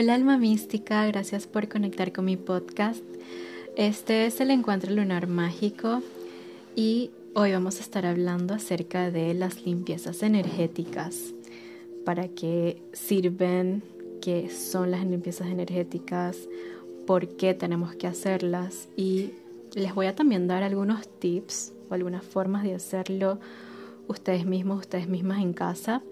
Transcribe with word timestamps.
Hola 0.00 0.14
alma 0.14 0.38
mística, 0.38 1.04
gracias 1.06 1.48
por 1.48 1.68
conectar 1.68 2.12
con 2.12 2.24
mi 2.24 2.36
podcast. 2.36 3.02
Este 3.74 4.26
es 4.26 4.40
el 4.40 4.52
encuentro 4.52 4.94
lunar 4.94 5.26
mágico 5.26 6.02
y 6.76 7.10
hoy 7.34 7.50
vamos 7.50 7.78
a 7.78 7.80
estar 7.80 8.06
hablando 8.06 8.54
acerca 8.54 9.10
de 9.10 9.34
las 9.34 9.66
limpiezas 9.66 10.22
energéticas. 10.22 11.34
¿Para 12.04 12.28
qué 12.28 12.80
sirven? 12.92 13.82
¿Qué 14.22 14.50
son 14.50 14.92
las 14.92 15.04
limpiezas 15.04 15.48
energéticas? 15.48 16.48
¿Por 17.04 17.30
qué 17.30 17.54
tenemos 17.54 17.96
que 17.96 18.06
hacerlas? 18.06 18.88
Y 18.96 19.32
les 19.74 19.96
voy 19.96 20.06
a 20.06 20.14
también 20.14 20.46
dar 20.46 20.62
algunos 20.62 21.08
tips 21.08 21.72
o 21.90 21.94
algunas 21.94 22.22
formas 22.22 22.62
de 22.62 22.76
hacerlo 22.76 23.40
ustedes 24.06 24.46
mismos, 24.46 24.78
ustedes 24.78 25.08
mismas 25.08 25.42
en 25.42 25.54
casa, 25.54 26.02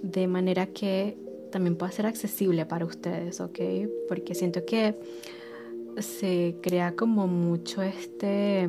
de 0.00 0.26
manera 0.28 0.64
que 0.64 1.25
también 1.50 1.76
pueda 1.76 1.92
ser 1.92 2.06
accesible 2.06 2.66
para 2.66 2.84
ustedes, 2.84 3.40
¿ok? 3.40 3.58
Porque 4.08 4.34
siento 4.34 4.64
que 4.64 4.94
se 5.98 6.56
crea 6.60 6.94
como 6.94 7.26
mucho 7.26 7.82
este, 7.82 8.68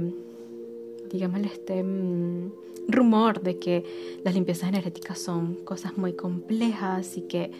digamos, 1.12 1.42
este 1.42 1.84
mm, 1.84 2.52
rumor 2.88 3.42
de 3.42 3.60
que 3.60 4.20
las 4.24 4.34
limpiezas 4.34 4.70
energéticas 4.70 5.20
son 5.20 5.56
cosas 5.66 5.98
muy 5.98 6.14
complejas 6.14 7.18
y 7.18 7.22
que 7.22 7.52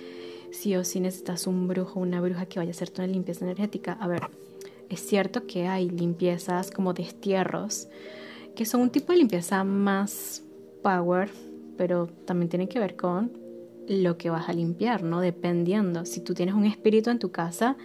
sí 0.52 0.76
o 0.76 0.84
sí 0.84 1.00
necesitas 1.00 1.48
un 1.48 1.68
brujo 1.68 2.00
o 2.00 2.04
una 2.04 2.22
bruja 2.22 2.46
que 2.46 2.60
vaya 2.60 2.70
a 2.70 2.72
hacerte 2.72 3.02
una 3.02 3.12
limpieza 3.12 3.44
energética. 3.44 3.94
A 3.94 4.08
ver, 4.08 4.24
es 4.90 5.02
cierto 5.02 5.46
que 5.46 5.68
hay 5.68 5.90
limpiezas 5.90 6.72
como 6.72 6.94
destierros, 6.94 7.88
que 8.56 8.66
son 8.66 8.82
un 8.82 8.90
tipo 8.90 9.12
de 9.12 9.20
limpieza 9.20 9.64
más 9.64 10.44
power, 10.82 11.30
pero 11.78 12.08
también 12.26 12.50
tiene 12.50 12.70
que 12.70 12.80
ver 12.80 12.96
con 12.96 13.47
lo 13.88 14.18
que 14.18 14.30
vas 14.30 14.50
a 14.50 14.54
limpiar, 14.54 15.04
¿no? 15.04 15.22
Dependiendo. 15.22 16.06
Si 16.06 16.22
tú 16.22 16.34
tienes 16.34 16.56
un 16.56 16.66
espíritu 16.66 17.10
en 17.10 17.20
tu 17.20 17.32
casa, 17.32 17.78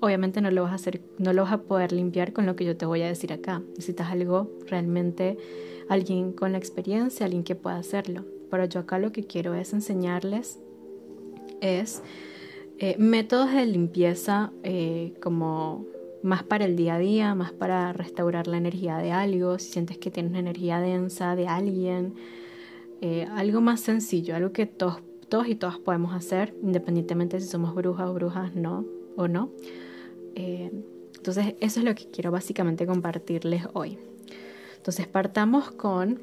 obviamente 0.00 0.40
no 0.40 0.50
lo 0.50 0.62
vas 0.62 0.72
a 0.72 0.76
hacer, 0.76 1.02
no 1.18 1.32
lo 1.32 1.42
vas 1.42 1.52
a 1.52 1.62
poder 1.62 1.92
limpiar 1.92 2.32
con 2.32 2.46
lo 2.46 2.56
que 2.56 2.64
yo 2.64 2.76
te 2.76 2.86
voy 2.86 3.02
a 3.02 3.08
decir 3.08 3.32
acá. 3.32 3.62
Necesitas 3.70 4.10
algo 4.10 4.50
realmente, 4.66 5.38
alguien 5.88 6.32
con 6.32 6.52
la 6.52 6.58
experiencia, 6.58 7.26
alguien 7.26 7.44
que 7.44 7.54
pueda 7.54 7.76
hacerlo. 7.76 8.24
Pero 8.50 8.64
yo 8.64 8.80
acá 8.80 8.98
lo 8.98 9.12
que 9.12 9.24
quiero 9.24 9.54
es 9.54 9.72
enseñarles 9.72 10.58
es 11.60 12.02
eh, 12.78 12.96
métodos 12.98 13.52
de 13.52 13.66
limpieza 13.66 14.52
eh, 14.62 15.12
como 15.22 15.84
más 16.22 16.42
para 16.42 16.64
el 16.64 16.76
día 16.76 16.96
a 16.96 16.98
día, 16.98 17.34
más 17.34 17.52
para 17.52 17.92
restaurar 17.92 18.46
la 18.46 18.58
energía 18.58 18.98
de 18.98 19.12
algo, 19.12 19.58
si 19.58 19.72
sientes 19.72 19.98
que 19.98 20.10
tienes 20.10 20.30
una 20.30 20.40
energía 20.40 20.80
densa 20.80 21.34
de 21.34 21.46
alguien, 21.46 22.14
eh, 23.00 23.26
algo 23.30 23.60
más 23.60 23.80
sencillo, 23.80 24.36
algo 24.36 24.52
que 24.52 24.66
todos 24.66 25.00
todos 25.30 25.48
y 25.48 25.54
todas 25.54 25.78
podemos 25.78 26.12
hacer, 26.12 26.52
independientemente 26.62 27.40
si 27.40 27.46
somos 27.46 27.74
brujas 27.74 28.10
o 28.10 28.12
brujas 28.12 28.54
no 28.54 28.84
o 29.16 29.28
no. 29.28 29.50
Eh, 30.34 30.70
entonces, 31.16 31.54
eso 31.60 31.80
es 31.80 31.86
lo 31.86 31.94
que 31.94 32.06
quiero 32.06 32.30
básicamente 32.30 32.86
compartirles 32.86 33.64
hoy. 33.72 33.96
Entonces, 34.76 35.06
partamos 35.06 35.70
con 35.70 36.20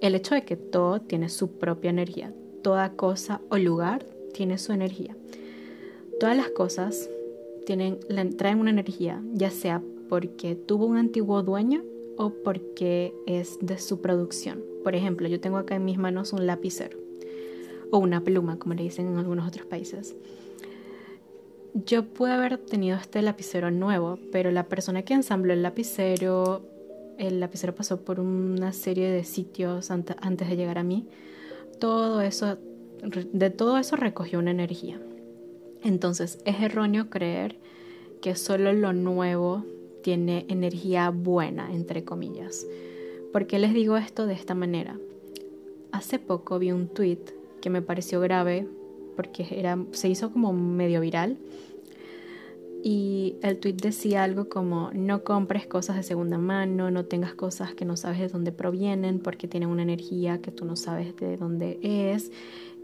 el 0.00 0.14
hecho 0.14 0.34
de 0.34 0.44
que 0.44 0.56
todo 0.56 1.00
tiene 1.00 1.28
su 1.28 1.58
propia 1.58 1.90
energía. 1.90 2.32
Toda 2.62 2.92
cosa 2.92 3.40
o 3.50 3.58
lugar 3.58 4.06
tiene 4.32 4.58
su 4.58 4.72
energía. 4.72 5.16
Todas 6.18 6.36
las 6.36 6.48
cosas 6.48 7.10
tienen, 7.66 7.98
traen 8.36 8.58
una 8.58 8.70
energía, 8.70 9.22
ya 9.34 9.50
sea 9.50 9.82
porque 10.08 10.54
tuvo 10.54 10.86
un 10.86 10.96
antiguo 10.96 11.42
dueño 11.42 11.82
o 12.16 12.30
porque 12.30 13.12
es 13.26 13.58
de 13.60 13.78
su 13.78 14.00
producción. 14.00 14.64
Por 14.82 14.94
ejemplo, 14.94 15.28
yo 15.28 15.40
tengo 15.40 15.58
acá 15.58 15.74
en 15.74 15.84
mis 15.84 15.98
manos 15.98 16.32
un 16.32 16.46
lapicero 16.46 17.05
o 17.90 17.98
una 17.98 18.22
pluma, 18.22 18.58
como 18.58 18.74
le 18.74 18.82
dicen 18.82 19.08
en 19.08 19.18
algunos 19.18 19.46
otros 19.46 19.66
países. 19.66 20.14
Yo 21.84 22.04
pude 22.06 22.32
haber 22.32 22.58
tenido 22.58 22.96
este 22.96 23.20
lapicero 23.20 23.70
nuevo, 23.70 24.18
pero 24.32 24.50
la 24.50 24.64
persona 24.64 25.02
que 25.02 25.14
ensambló 25.14 25.52
el 25.52 25.62
lapicero, 25.62 26.62
el 27.18 27.38
lapicero 27.40 27.74
pasó 27.74 28.00
por 28.00 28.18
una 28.18 28.72
serie 28.72 29.10
de 29.10 29.24
sitios 29.24 29.90
antes 29.90 30.48
de 30.48 30.56
llegar 30.56 30.78
a 30.78 30.82
mí. 30.82 31.06
Todo 31.78 32.22
eso, 32.22 32.56
de 33.32 33.50
todo 33.50 33.76
eso 33.76 33.96
recogió 33.96 34.38
una 34.38 34.52
energía. 34.52 34.98
Entonces 35.82 36.38
es 36.46 36.60
erróneo 36.62 37.10
creer 37.10 37.58
que 38.22 38.34
solo 38.34 38.72
lo 38.72 38.92
nuevo 38.94 39.64
tiene 40.02 40.46
energía 40.48 41.10
buena, 41.10 41.72
entre 41.74 42.04
comillas. 42.04 42.66
¿Por 43.32 43.46
qué 43.46 43.58
les 43.58 43.74
digo 43.74 43.98
esto 43.98 44.26
de 44.26 44.32
esta 44.32 44.54
manera? 44.54 44.98
Hace 45.92 46.18
poco 46.18 46.58
vi 46.58 46.72
un 46.72 46.88
tweet 46.88 47.35
que 47.66 47.70
me 47.70 47.82
pareció 47.82 48.20
grave 48.20 48.68
porque 49.16 49.44
era, 49.50 49.76
se 49.90 50.08
hizo 50.08 50.30
como 50.30 50.52
medio 50.52 51.00
viral. 51.00 51.36
Y 52.84 53.34
el 53.42 53.58
tweet 53.58 53.72
decía 53.72 54.22
algo 54.22 54.48
como 54.48 54.92
no 54.92 55.24
compres 55.24 55.66
cosas 55.66 55.96
de 55.96 56.04
segunda 56.04 56.38
mano, 56.38 56.92
no 56.92 57.06
tengas 57.06 57.34
cosas 57.34 57.74
que 57.74 57.84
no 57.84 57.96
sabes 57.96 58.20
de 58.20 58.28
dónde 58.28 58.52
provienen 58.52 59.18
porque 59.18 59.48
tienen 59.48 59.68
una 59.68 59.82
energía 59.82 60.40
que 60.40 60.52
tú 60.52 60.64
no 60.64 60.76
sabes 60.76 61.16
de 61.16 61.36
dónde 61.36 61.80
es 61.82 62.30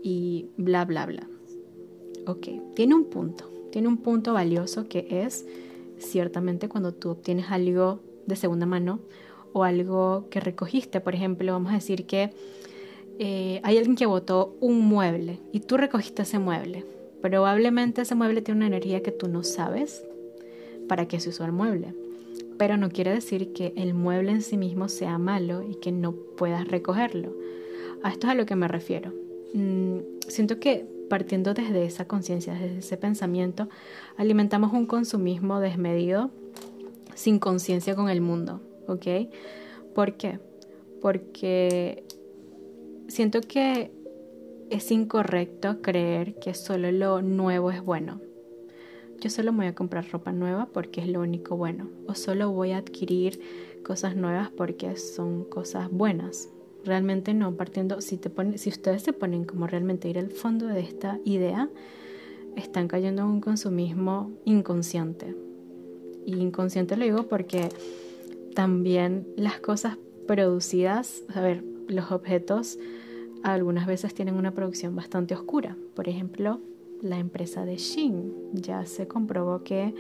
y 0.03 0.47
bla, 0.57 0.85
bla, 0.85 1.07
bla. 1.07 1.29
Ok, 2.27 2.49
tiene 2.75 2.97
un 2.97 3.05
punto, 3.05 3.53
tiene 3.71 3.87
un 3.87 3.99
punto 3.99 4.33
valioso 4.33 4.89
que 4.89 5.07
es 5.09 5.47
ciertamente 5.99 6.69
cuando 6.69 6.93
tú 6.93 7.11
obtienes 7.11 7.53
algo 7.53 8.01
de 8.27 8.35
segunda 8.35 8.67
mano 8.67 8.99
o 9.53 9.63
algo 9.63 10.27
que 10.29 10.41
recogiste, 10.41 11.01
por 11.01 11.15
ejemplo, 11.15 11.53
vamos 11.53 11.71
a 11.71 11.77
decir 11.77 12.05
que 12.05 12.33
eh, 13.19 13.61
hay 13.63 13.79
alguien 13.79 13.97
que 13.97 14.07
botó 14.07 14.57
un 14.61 14.81
mueble 14.81 15.39
y 15.53 15.61
tú 15.61 15.77
recogiste 15.77 16.23
ese 16.23 16.39
mueble. 16.39 16.85
Probablemente 17.21 18.03
ese 18.03 18.15
mueble 18.15 18.43
tiene 18.43 18.59
una 18.59 18.67
energía 18.67 19.03
que 19.03 19.13
tú 19.13 19.29
no 19.29 19.45
sabes 19.45 20.05
para 20.89 21.07
qué 21.07 21.21
se 21.21 21.29
usó 21.29 21.45
el 21.45 21.53
mueble. 21.53 21.95
Pero 22.59 22.77
no 22.77 22.91
quiere 22.91 23.13
decir 23.13 23.53
que 23.53 23.73
el 23.77 23.95
mueble 23.95 24.33
en 24.33 24.43
sí 24.43 24.57
mismo 24.57 24.89
sea 24.89 25.19
malo 25.19 25.63
y 25.63 25.77
que 25.77 25.93
no 25.93 26.13
puedas 26.13 26.67
recogerlo. 26.69 27.33
A 28.03 28.11
esto 28.11 28.27
es 28.27 28.33
a 28.33 28.35
lo 28.35 28.47
que 28.47 28.57
me 28.57 28.69
refiero. 28.69 29.13
Mm, 29.55 29.99
siento 30.27 30.59
que 30.59 30.87
partiendo 31.09 31.55
desde 31.55 31.85
esa 31.85 32.07
conciencia, 32.07 32.55
desde 32.55 32.79
ese 32.79 32.97
pensamiento, 32.97 33.69
alimentamos 34.17 34.73
un 34.73 34.87
consumismo 34.87 35.61
desmedido 35.61 36.31
sin 37.15 37.39
conciencia 37.39 37.95
con 37.95 38.09
el 38.09 38.21
mundo. 38.21 38.61
¿Ok? 38.89 39.07
¿Por 39.95 40.15
qué? 40.15 40.41
Porque 41.01 42.05
siento 43.13 43.43
que 43.43 43.93
es 44.71 44.91
incorrecto 44.91 45.83
creer 45.83 46.35
que 46.37 46.55
solo 46.55 46.91
lo 46.91 47.21
nuevo 47.21 47.71
es 47.71 47.83
bueno. 47.85 48.21
Yo 49.21 49.29
solo 49.29 49.53
me 49.53 49.59
voy 49.59 49.67
a 49.67 49.75
comprar 49.75 50.11
ropa 50.11 50.33
nueva 50.33 50.67
porque 50.73 51.03
es 51.03 51.09
lo 51.09 51.21
único 51.21 51.57
bueno. 51.57 51.91
O 52.09 52.15
solo 52.15 52.51
voy 52.51 52.73
a 52.73 52.79
adquirir 52.79 53.39
cosas 53.85 54.17
nuevas 54.17 54.51
porque 54.51 54.97
son 54.97 55.45
cosas 55.45 55.91
buenas. 55.91 56.49
Realmente 56.87 57.35
no, 57.35 57.55
partiendo, 57.55 58.01
si, 58.01 58.17
te 58.17 58.31
si 58.57 58.71
ustedes 58.71 59.03
se 59.03 59.13
ponen 59.13 59.45
como 59.45 59.67
realmente 59.67 60.09
ir 60.09 60.19
al 60.19 60.31
fondo 60.31 60.67
de 60.67 60.81
esta 60.81 61.21
idea, 61.27 61.69
están 62.57 62.89
cayendo 62.89 63.23
en 63.23 63.29
un 63.29 63.41
consumismo 63.43 64.33
inconsciente. 64.47 65.37
Y 66.25 66.37
inconsciente 66.37 66.97
lo 66.97 67.05
digo 67.05 67.29
porque 67.29 67.69
también 68.55 69.29
las 69.37 69.61
cosas 69.61 69.99
producidas, 70.27 71.23
a 71.35 71.43
ver, 71.43 71.63
los 71.89 72.11
objetos 72.11 72.79
algunas 73.43 73.87
veces 73.87 74.15
tienen 74.15 74.37
una 74.37 74.53
producción 74.53 74.95
bastante 74.95 75.35
oscura. 75.35 75.77
Por 75.95 76.09
ejemplo, 76.09 76.61
la 77.01 77.19
empresa 77.19 77.65
de 77.65 77.77
Shin 77.77 78.33
ya 78.53 78.87
se 78.87 79.09
comprobó 79.09 79.65
que 79.65 79.95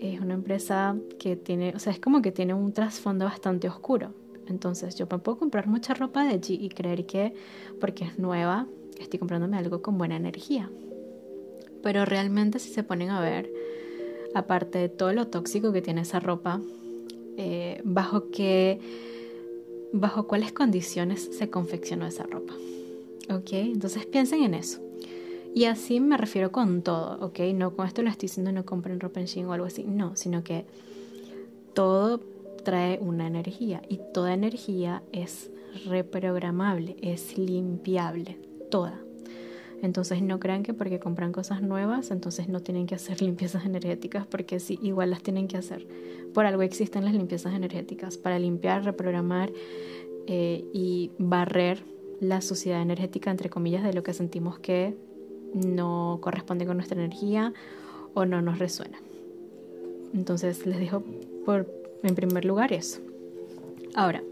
es 0.00 0.20
una 0.20 0.34
empresa 0.34 0.96
que 1.18 1.36
tiene, 1.36 1.72
o 1.74 1.78
sea, 1.78 1.92
es 1.92 2.00
como 2.00 2.22
que 2.22 2.32
tiene 2.32 2.54
un 2.54 2.72
trasfondo 2.72 3.24
bastante 3.24 3.68
oscuro. 3.68 4.12
Entonces, 4.46 4.96
yo 4.96 5.06
me 5.10 5.18
puedo 5.18 5.38
comprar 5.38 5.66
mucha 5.66 5.94
ropa 5.94 6.24
de 6.24 6.34
allí 6.34 6.58
y 6.60 6.68
creer 6.68 7.06
que 7.06 7.34
porque 7.80 8.04
es 8.04 8.18
nueva, 8.18 8.66
estoy 8.98 9.18
comprándome 9.18 9.56
algo 9.56 9.82
con 9.82 9.98
buena 9.98 10.16
energía. 10.16 10.70
Pero 11.82 12.04
realmente 12.04 12.58
si 12.58 12.70
se 12.70 12.82
ponen 12.82 13.10
a 13.10 13.20
ver, 13.20 13.50
aparte 14.34 14.78
de 14.78 14.88
todo 14.88 15.12
lo 15.12 15.28
tóxico 15.28 15.72
que 15.72 15.82
tiene 15.82 16.00
esa 16.00 16.20
ropa, 16.20 16.60
eh, 17.36 17.80
bajo 17.84 18.30
qué 18.30 18.80
bajo 19.92 20.26
cuáles 20.26 20.52
condiciones 20.52 21.28
se 21.32 21.50
confeccionó 21.50 22.06
esa 22.06 22.24
ropa. 22.24 22.54
¿Ok? 23.30 23.52
Entonces 23.52 24.06
piensen 24.06 24.42
en 24.42 24.54
eso. 24.54 24.80
Y 25.54 25.64
así 25.64 26.00
me 26.00 26.16
refiero 26.16 26.52
con 26.52 26.82
todo, 26.82 27.18
¿ok? 27.24 27.40
No 27.54 27.74
con 27.74 27.86
esto 27.86 28.02
lo 28.02 28.10
estoy 28.10 28.28
diciendo 28.28 28.52
no 28.52 28.64
compren 28.64 29.00
ropa 29.00 29.20
en 29.20 29.26
Shein 29.26 29.46
o 29.46 29.52
algo 29.52 29.66
así, 29.66 29.82
no, 29.82 30.14
sino 30.14 30.44
que 30.44 30.66
todo 31.74 32.20
trae 32.64 32.98
una 33.00 33.26
energía 33.26 33.82
y 33.88 33.98
toda 34.12 34.34
energía 34.34 35.02
es 35.12 35.50
reprogramable, 35.86 36.96
es 37.02 37.38
limpiable, 37.38 38.38
toda. 38.70 39.00
Entonces 39.82 40.22
no 40.22 40.40
crean 40.40 40.62
que 40.62 40.74
porque 40.74 40.98
compran 40.98 41.32
cosas 41.32 41.62
nuevas, 41.62 42.10
entonces 42.10 42.48
no 42.48 42.60
tienen 42.60 42.86
que 42.86 42.94
hacer 42.94 43.22
limpiezas 43.22 43.64
energéticas, 43.64 44.26
porque 44.26 44.60
sí, 44.60 44.78
igual 44.82 45.10
las 45.10 45.22
tienen 45.22 45.48
que 45.48 45.56
hacer. 45.56 45.86
Por 46.34 46.46
algo 46.46 46.62
existen 46.62 47.04
las 47.04 47.14
limpiezas 47.14 47.54
energéticas, 47.54 48.16
para 48.16 48.38
limpiar, 48.38 48.84
reprogramar 48.84 49.50
eh, 50.26 50.64
y 50.72 51.10
barrer 51.18 51.82
la 52.20 52.40
suciedad 52.40 52.82
energética, 52.82 53.30
entre 53.30 53.48
comillas, 53.48 53.84
de 53.84 53.92
lo 53.92 54.02
que 54.02 54.12
sentimos 54.12 54.58
que 54.58 54.96
no 55.54 56.18
corresponde 56.20 56.66
con 56.66 56.76
nuestra 56.76 56.98
energía 56.98 57.52
o 58.14 58.26
no 58.26 58.42
nos 58.42 58.58
resuena. 58.58 58.98
Entonces 60.14 60.66
les 60.66 60.78
dejo 60.78 61.02
por, 61.44 61.66
en 62.02 62.14
primer 62.14 62.44
lugar 62.44 62.72
eso. 62.72 63.00
Ahora, 63.94 64.22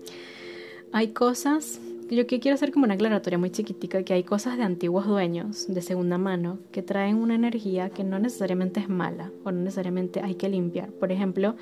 hay 0.92 1.08
cosas, 1.08 1.80
yo 2.14 2.26
quiero 2.26 2.54
hacer 2.54 2.72
como 2.72 2.84
una 2.84 2.94
aclaratoria 2.94 3.38
muy 3.38 3.50
chiquitica, 3.50 4.02
que 4.02 4.14
hay 4.14 4.22
cosas 4.22 4.56
de 4.56 4.62
antiguos 4.62 5.06
dueños, 5.06 5.66
de 5.68 5.82
segunda 5.82 6.18
mano, 6.18 6.58
que 6.70 6.82
traen 6.82 7.16
una 7.16 7.34
energía 7.34 7.90
que 7.90 8.04
no 8.04 8.18
necesariamente 8.18 8.80
es 8.80 8.88
mala 8.88 9.32
o 9.44 9.50
no 9.50 9.60
necesariamente 9.60 10.20
hay 10.20 10.36
que 10.36 10.48
limpiar. 10.48 10.90
Por 10.92 11.10
ejemplo, 11.10 11.56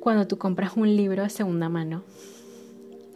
cuando 0.00 0.26
tú 0.26 0.36
compras 0.36 0.76
un 0.76 0.96
libro 0.96 1.22
de 1.22 1.30
segunda 1.30 1.68
mano 1.68 2.02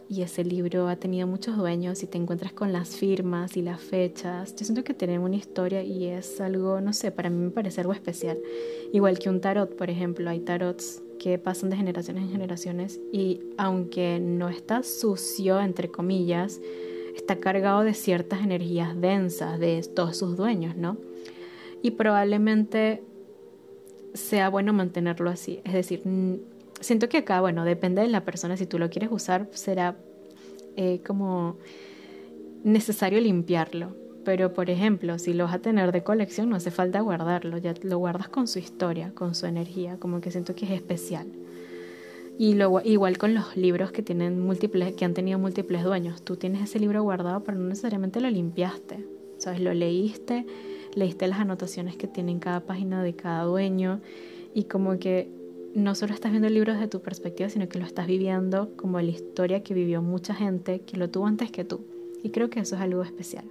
y 0.09 0.23
ese 0.23 0.45
libro 0.45 0.89
ha 0.89 0.97
tenido 0.97 1.27
muchos 1.27 1.57
dueños 1.57 2.03
y 2.03 2.07
te 2.07 2.17
encuentras 2.17 2.53
con 2.53 2.73
las 2.73 2.97
firmas 2.97 3.57
y 3.57 3.63
las 3.63 3.81
fechas, 3.81 4.55
yo 4.55 4.65
siento 4.65 4.85
que 4.85 4.95
tienen 4.95 5.21
una 5.21 5.37
historia 5.37 5.83
y 5.83 6.07
es 6.07 6.41
algo, 6.41 6.81
no 6.81 6.93
sé, 6.93 7.11
para 7.11 7.29
mí 7.29 7.37
me 7.37 7.51
parece 7.51 7.81
algo 7.81 7.93
especial. 7.93 8.39
Igual 8.93 9.19
que 9.19 9.29
un 9.29 9.41
tarot, 9.41 9.77
por 9.77 9.91
ejemplo, 9.91 10.31
hay 10.31 10.41
tarots 10.41 11.03
que 11.19 11.39
pasan 11.39 11.71
de 11.71 11.77
generaciones 11.77 12.25
en 12.25 12.31
generaciones 12.31 13.01
y 13.13 13.41
aunque 13.57 14.21
no 14.21 14.49
está 14.49 14.83
sucio, 14.83 15.61
entre 15.61 15.89
comillas, 15.89 16.61
está 17.17 17.41
cargado 17.41 17.83
de 17.83 17.95
ciertas 17.95 18.43
energías 18.43 18.99
densas 19.01 19.59
de 19.59 19.83
todos 19.95 20.17
sus 20.17 20.37
dueños, 20.37 20.77
¿no? 20.77 20.97
Y 21.83 21.93
probablemente 21.93 23.03
sea 24.15 24.49
bueno 24.49 24.73
mantenerlo 24.73 25.31
así. 25.31 25.61
Es 25.65 25.73
decir, 25.73 26.03
siento 26.81 27.09
que 27.09 27.19
acá, 27.19 27.41
bueno, 27.41 27.65
depende 27.65 28.03
de 28.03 28.09
la 28.09 28.25
persona, 28.25 28.57
si 28.57 28.67
tú 28.67 28.79
lo 28.79 28.91
quieres 28.91 29.11
usar, 29.13 29.49
será 29.53 29.97
eh, 30.77 31.01
como 31.07 31.57
necesario 32.65 33.21
limpiarlo. 33.21 33.95
Pero, 34.29 34.53
por 34.53 34.69
ejemplo, 34.69 35.19
si 35.19 35.33
lo 35.33 35.45
vas 35.45 35.55
a 35.55 35.59
tener 35.59 35.91
de 35.91 36.03
colección, 36.03 36.51
no 36.51 36.57
hace 36.57 36.71
falta 36.71 37.01
guardarlo, 37.01 37.57
ya 37.57 37.73
lo 37.81 37.97
guardas 37.97 38.29
con 38.29 38.47
su 38.47 38.59
historia, 38.59 39.11
con 39.15 39.35
su 39.35 39.47
energía, 39.47 39.97
como 39.99 40.21
que 40.21 40.31
siento 40.31 40.55
que 40.55 40.67
es 40.67 40.73
especial. 40.73 41.29
Y 42.37 42.53
luego, 42.53 42.83
igual 42.83 43.17
con 43.17 43.33
los 43.33 43.57
libros 43.57 43.91
que 43.91 44.03
tienen 44.03 44.39
múltiples, 44.39 44.93
que 44.93 45.07
han 45.07 45.15
tenido 45.15 45.39
múltiples 45.39 45.83
dueños. 45.83 46.21
Tú 46.21 46.37
tienes 46.37 46.61
ese 46.61 46.79
libro 46.79 47.03
guardado, 47.03 47.43
pero 47.43 47.57
no 47.57 47.71
necesariamente 47.71 48.21
lo 48.21 48.29
limpiaste. 48.29 49.03
¿Sabes? 49.39 49.63
Lo 49.63 49.73
leíste, 49.73 50.45
leíste 50.95 51.27
las 51.27 51.41
anotaciones 51.41 51.97
que 51.97 52.07
tiene 52.07 52.39
cada 52.39 52.61
página 52.61 53.03
de 53.03 53.15
cada 53.15 53.45
dueño. 53.45 54.03
Y 54.53 54.65
como 54.65 54.99
que 54.99 55.31
no 55.75 55.95
solo 55.95 56.13
estás 56.13 56.33
viendo 56.33 56.49
el 56.49 56.55
libro 56.55 56.75
desde 56.75 56.89
tu 56.89 57.01
perspectiva, 57.01 57.49
sino 57.49 57.71
que 57.71 57.79
lo 57.79 57.87
estás 57.87 58.07
viviendo 58.07 58.77
como 58.77 59.01
la 59.01 59.11
historia 59.11 59.63
que 59.63 59.73
vivió 59.73 60.03
mucha 60.03 60.35
gente 60.35 60.81
que 60.81 60.99
lo 60.99 61.09
tuvo 61.09 61.27
antes 61.27 61.51
que 61.51 61.65
tú. 61.65 61.81
Y 62.23 62.29
creo 62.29 62.51
que 62.51 62.61
eso 62.61 62.77
es 62.77 62.83
algo 62.83 63.03
especial. 63.03 63.47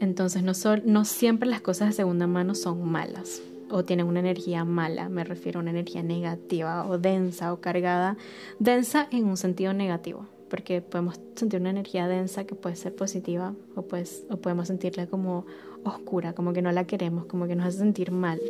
Entonces, 0.00 0.42
no, 0.42 0.52
no 0.84 1.04
siempre 1.04 1.48
las 1.48 1.60
cosas 1.60 1.88
de 1.88 1.94
segunda 1.94 2.26
mano 2.26 2.54
son 2.54 2.86
malas 2.90 3.42
o 3.70 3.84
tienen 3.84 4.06
una 4.06 4.20
energía 4.20 4.64
mala, 4.64 5.08
me 5.08 5.24
refiero 5.24 5.58
a 5.58 5.62
una 5.62 5.70
energía 5.70 6.02
negativa 6.02 6.86
o 6.88 6.98
densa 6.98 7.52
o 7.52 7.60
cargada, 7.60 8.16
densa 8.58 9.08
en 9.10 9.24
un 9.24 9.36
sentido 9.36 9.72
negativo, 9.72 10.26
porque 10.48 10.80
podemos 10.80 11.18
sentir 11.34 11.60
una 11.60 11.70
energía 11.70 12.06
densa 12.06 12.44
que 12.44 12.54
puede 12.54 12.76
ser 12.76 12.94
positiva 12.94 13.54
o, 13.74 13.82
pues, 13.82 14.24
o 14.30 14.36
podemos 14.36 14.68
sentirla 14.68 15.06
como 15.06 15.46
oscura, 15.84 16.32
como 16.32 16.52
que 16.52 16.62
no 16.62 16.70
la 16.72 16.86
queremos, 16.86 17.26
como 17.26 17.46
que 17.46 17.56
nos 17.56 17.66
hace 17.66 17.78
sentir 17.78 18.12
mal. 18.12 18.40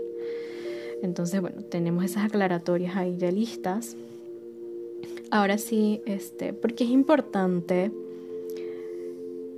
Entonces, 1.02 1.40
bueno, 1.40 1.62
tenemos 1.62 2.04
esas 2.04 2.24
aclaratorias 2.24 2.96
ahí 2.96 3.16
ya 3.18 3.30
listas. 3.30 3.96
Ahora 5.30 5.58
sí, 5.58 6.02
este, 6.06 6.52
porque 6.52 6.84
es 6.84 6.90
importante 6.90 7.90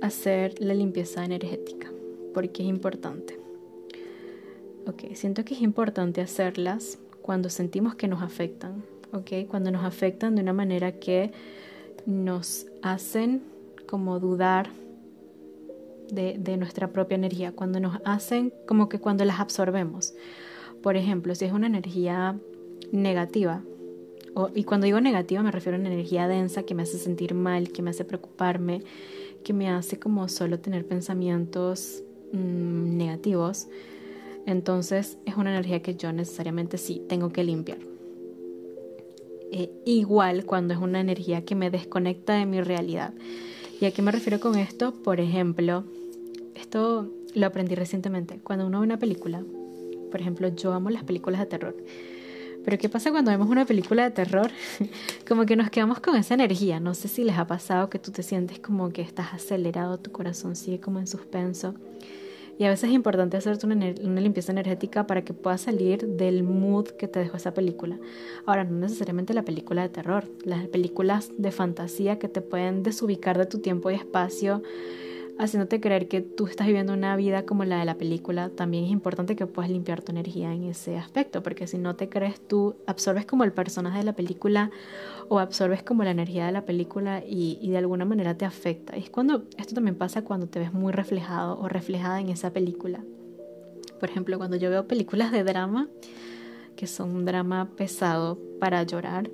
hacer 0.01 0.59
la 0.61 0.73
limpieza 0.73 1.23
energética, 1.23 1.78
porque 2.33 2.63
es 2.63 2.69
importante. 2.69 3.39
Ok, 4.87 5.13
siento 5.13 5.45
que 5.45 5.53
es 5.53 5.61
importante 5.61 6.21
hacerlas 6.21 6.99
cuando 7.21 7.49
sentimos 7.49 7.95
que 7.95 8.07
nos 8.07 8.23
afectan, 8.23 8.83
ok, 9.11 9.47
cuando 9.47 9.71
nos 9.71 9.83
afectan 9.83 10.35
de 10.35 10.41
una 10.41 10.53
manera 10.53 10.93
que 10.93 11.31
nos 12.05 12.65
hacen 12.81 13.43
como 13.85 14.19
dudar 14.19 14.69
de, 16.11 16.57
nuestra 16.57 16.87
propia 16.87 17.15
energía, 17.15 17.51
cuando 17.51 17.79
nos 17.79 17.99
hacen 18.03 18.51
como 18.67 18.89
que 18.89 18.99
cuando 18.99 19.25
las 19.25 19.39
absorbemos. 19.39 20.15
Por 20.81 20.95
ejemplo, 20.95 21.35
si 21.35 21.45
es 21.45 21.51
una 21.51 21.67
energía 21.67 22.39
negativa, 22.91 23.61
y 24.55 24.63
cuando 24.63 24.85
digo 24.85 25.01
negativa 25.01 25.43
me 25.43 25.51
refiero 25.51 25.77
a 25.77 25.81
una 25.81 25.91
energía 25.91 26.27
densa 26.27 26.63
que 26.63 26.73
me 26.73 26.83
hace 26.83 26.97
sentir 26.97 27.33
mal, 27.33 27.71
que 27.71 27.81
me 27.81 27.89
hace 27.89 28.05
preocuparme, 28.05 28.81
que 29.43 29.53
me 29.53 29.69
hace 29.69 29.99
como 29.99 30.27
solo 30.29 30.59
tener 30.59 30.85
pensamientos 30.87 32.03
mm, 32.31 32.97
negativos, 32.97 33.67
entonces 34.45 35.17
es 35.25 35.35
una 35.35 35.51
energía 35.51 35.81
que 35.81 35.95
yo 35.95 36.11
necesariamente 36.11 36.77
sí 36.77 37.01
tengo 37.07 37.29
que 37.29 37.43
limpiar. 37.43 37.79
Eh, 39.51 39.71
igual 39.85 40.45
cuando 40.45 40.73
es 40.73 40.79
una 40.79 40.99
energía 40.99 41.43
que 41.43 41.55
me 41.55 41.71
desconecta 41.71 42.33
de 42.33 42.45
mi 42.45 42.61
realidad. 42.61 43.13
¿Y 43.81 43.85
a 43.85 43.91
qué 43.91 44.01
me 44.01 44.11
refiero 44.11 44.39
con 44.39 44.55
esto? 44.57 44.93
Por 44.93 45.19
ejemplo, 45.19 45.83
esto 46.55 47.09
lo 47.33 47.45
aprendí 47.45 47.75
recientemente. 47.75 48.39
Cuando 48.43 48.67
uno 48.67 48.79
ve 48.79 48.85
una 48.85 48.99
película, 48.99 49.43
por 50.11 50.21
ejemplo, 50.21 50.47
yo 50.49 50.73
amo 50.73 50.89
las 50.89 51.03
películas 51.03 51.39
de 51.39 51.45
terror. 51.45 51.75
Pero 52.63 52.77
¿qué 52.77 52.89
pasa 52.89 53.09
cuando 53.09 53.31
vemos 53.31 53.49
una 53.49 53.65
película 53.65 54.03
de 54.03 54.11
terror? 54.11 54.51
como 55.27 55.45
que 55.45 55.55
nos 55.55 55.69
quedamos 55.69 55.99
con 55.99 56.15
esa 56.15 56.33
energía. 56.33 56.79
No 56.79 56.93
sé 56.93 57.07
si 57.07 57.23
les 57.23 57.37
ha 57.37 57.47
pasado 57.47 57.89
que 57.89 57.99
tú 57.99 58.11
te 58.11 58.21
sientes 58.21 58.59
como 58.59 58.89
que 58.89 59.01
estás 59.01 59.33
acelerado, 59.33 59.97
tu 59.97 60.11
corazón 60.11 60.55
sigue 60.55 60.79
como 60.79 60.99
en 60.99 61.07
suspenso. 61.07 61.73
Y 62.59 62.65
a 62.65 62.69
veces 62.69 62.89
es 62.89 62.95
importante 62.95 63.37
hacerte 63.37 63.65
una, 63.65 64.19
limpieza 64.19 64.51
energética 64.51 65.07
para 65.07 65.23
que 65.23 65.33
puedas 65.33 65.61
salir 65.61 66.05
del 66.05 66.43
mood 66.43 66.87
que 66.89 67.07
te 67.07 67.19
dejó 67.19 67.37
esa 67.37 67.53
película. 67.53 67.97
Ahora, 68.45 68.65
no 68.65 68.79
necesariamente 68.79 69.33
la 69.33 69.43
película 69.43 69.81
de 69.81 69.87
terror, 69.87 70.25
las 70.43 70.67
películas 70.67 71.31
de 71.37 71.51
fantasía 71.51 72.19
que 72.19 72.27
te 72.27 72.41
pueden 72.41 72.83
desubicar 72.83 73.37
de 73.37 73.45
tu 73.45 73.59
tiempo 73.59 73.89
y 73.89 73.95
espacio 73.95 74.61
haciéndote 75.39 75.79
creer 75.79 76.09
que 76.09 76.19
tú 76.19 76.47
estás 76.47 76.67
viviendo 76.67 76.93
una 76.93 77.15
vida 77.15 77.45
como 77.45 77.63
la 77.63 77.79
de 77.79 77.85
la 77.85 77.97
película, 77.97 78.49
también 78.49 78.83
es 78.83 78.91
importante 78.91 79.37
que 79.37 79.47
puedas 79.47 79.71
limpiar 79.71 80.01
tu 80.01 80.11
energía 80.11 80.53
en 80.53 80.65
ese 80.65 80.97
aspecto, 80.97 81.41
porque 81.41 81.65
si 81.65 81.77
no 81.77 81.95
te 81.95 82.09
crees 82.09 82.45
tú, 82.45 82.75
absorbes 82.85 83.25
como 83.25 83.45
el 83.45 83.53
personaje 83.53 83.99
de 83.99 84.03
la 84.03 84.13
película 84.13 84.69
o 85.29 85.39
absorbes 85.39 85.81
como 85.81 86.03
la 86.03 86.11
energía 86.11 86.45
de 86.45 86.51
la 86.51 86.65
película 86.65 87.23
y, 87.25 87.69
de 87.69 87.77
alguna 87.77 88.03
manera 88.03 88.37
te 88.37 88.43
afecta. 88.43 88.97
Y 88.97 89.03
es 89.03 89.09
cuando 89.09 89.45
esto 89.57 89.73
también 89.73 89.95
pasa 89.95 90.23
cuando 90.23 90.47
te 90.47 90.59
ves 90.59 90.73
muy 90.73 90.91
reflejado 90.91 91.57
o 91.57 91.69
reflejada 91.69 92.19
en 92.19 92.29
esa 92.29 92.51
película. 92.51 93.01
Por 93.97 94.09
ejemplo, 94.09 94.37
cuando 94.37 94.57
yo 94.57 94.69
veo 94.69 94.87
películas 94.87 95.31
de 95.31 95.45
drama, 95.45 95.87
que 96.75 96.85
son 96.85 97.11
un 97.11 97.23
drama 97.23 97.69
pesado 97.77 98.37
para 98.59 98.83
llorar, 98.83 99.29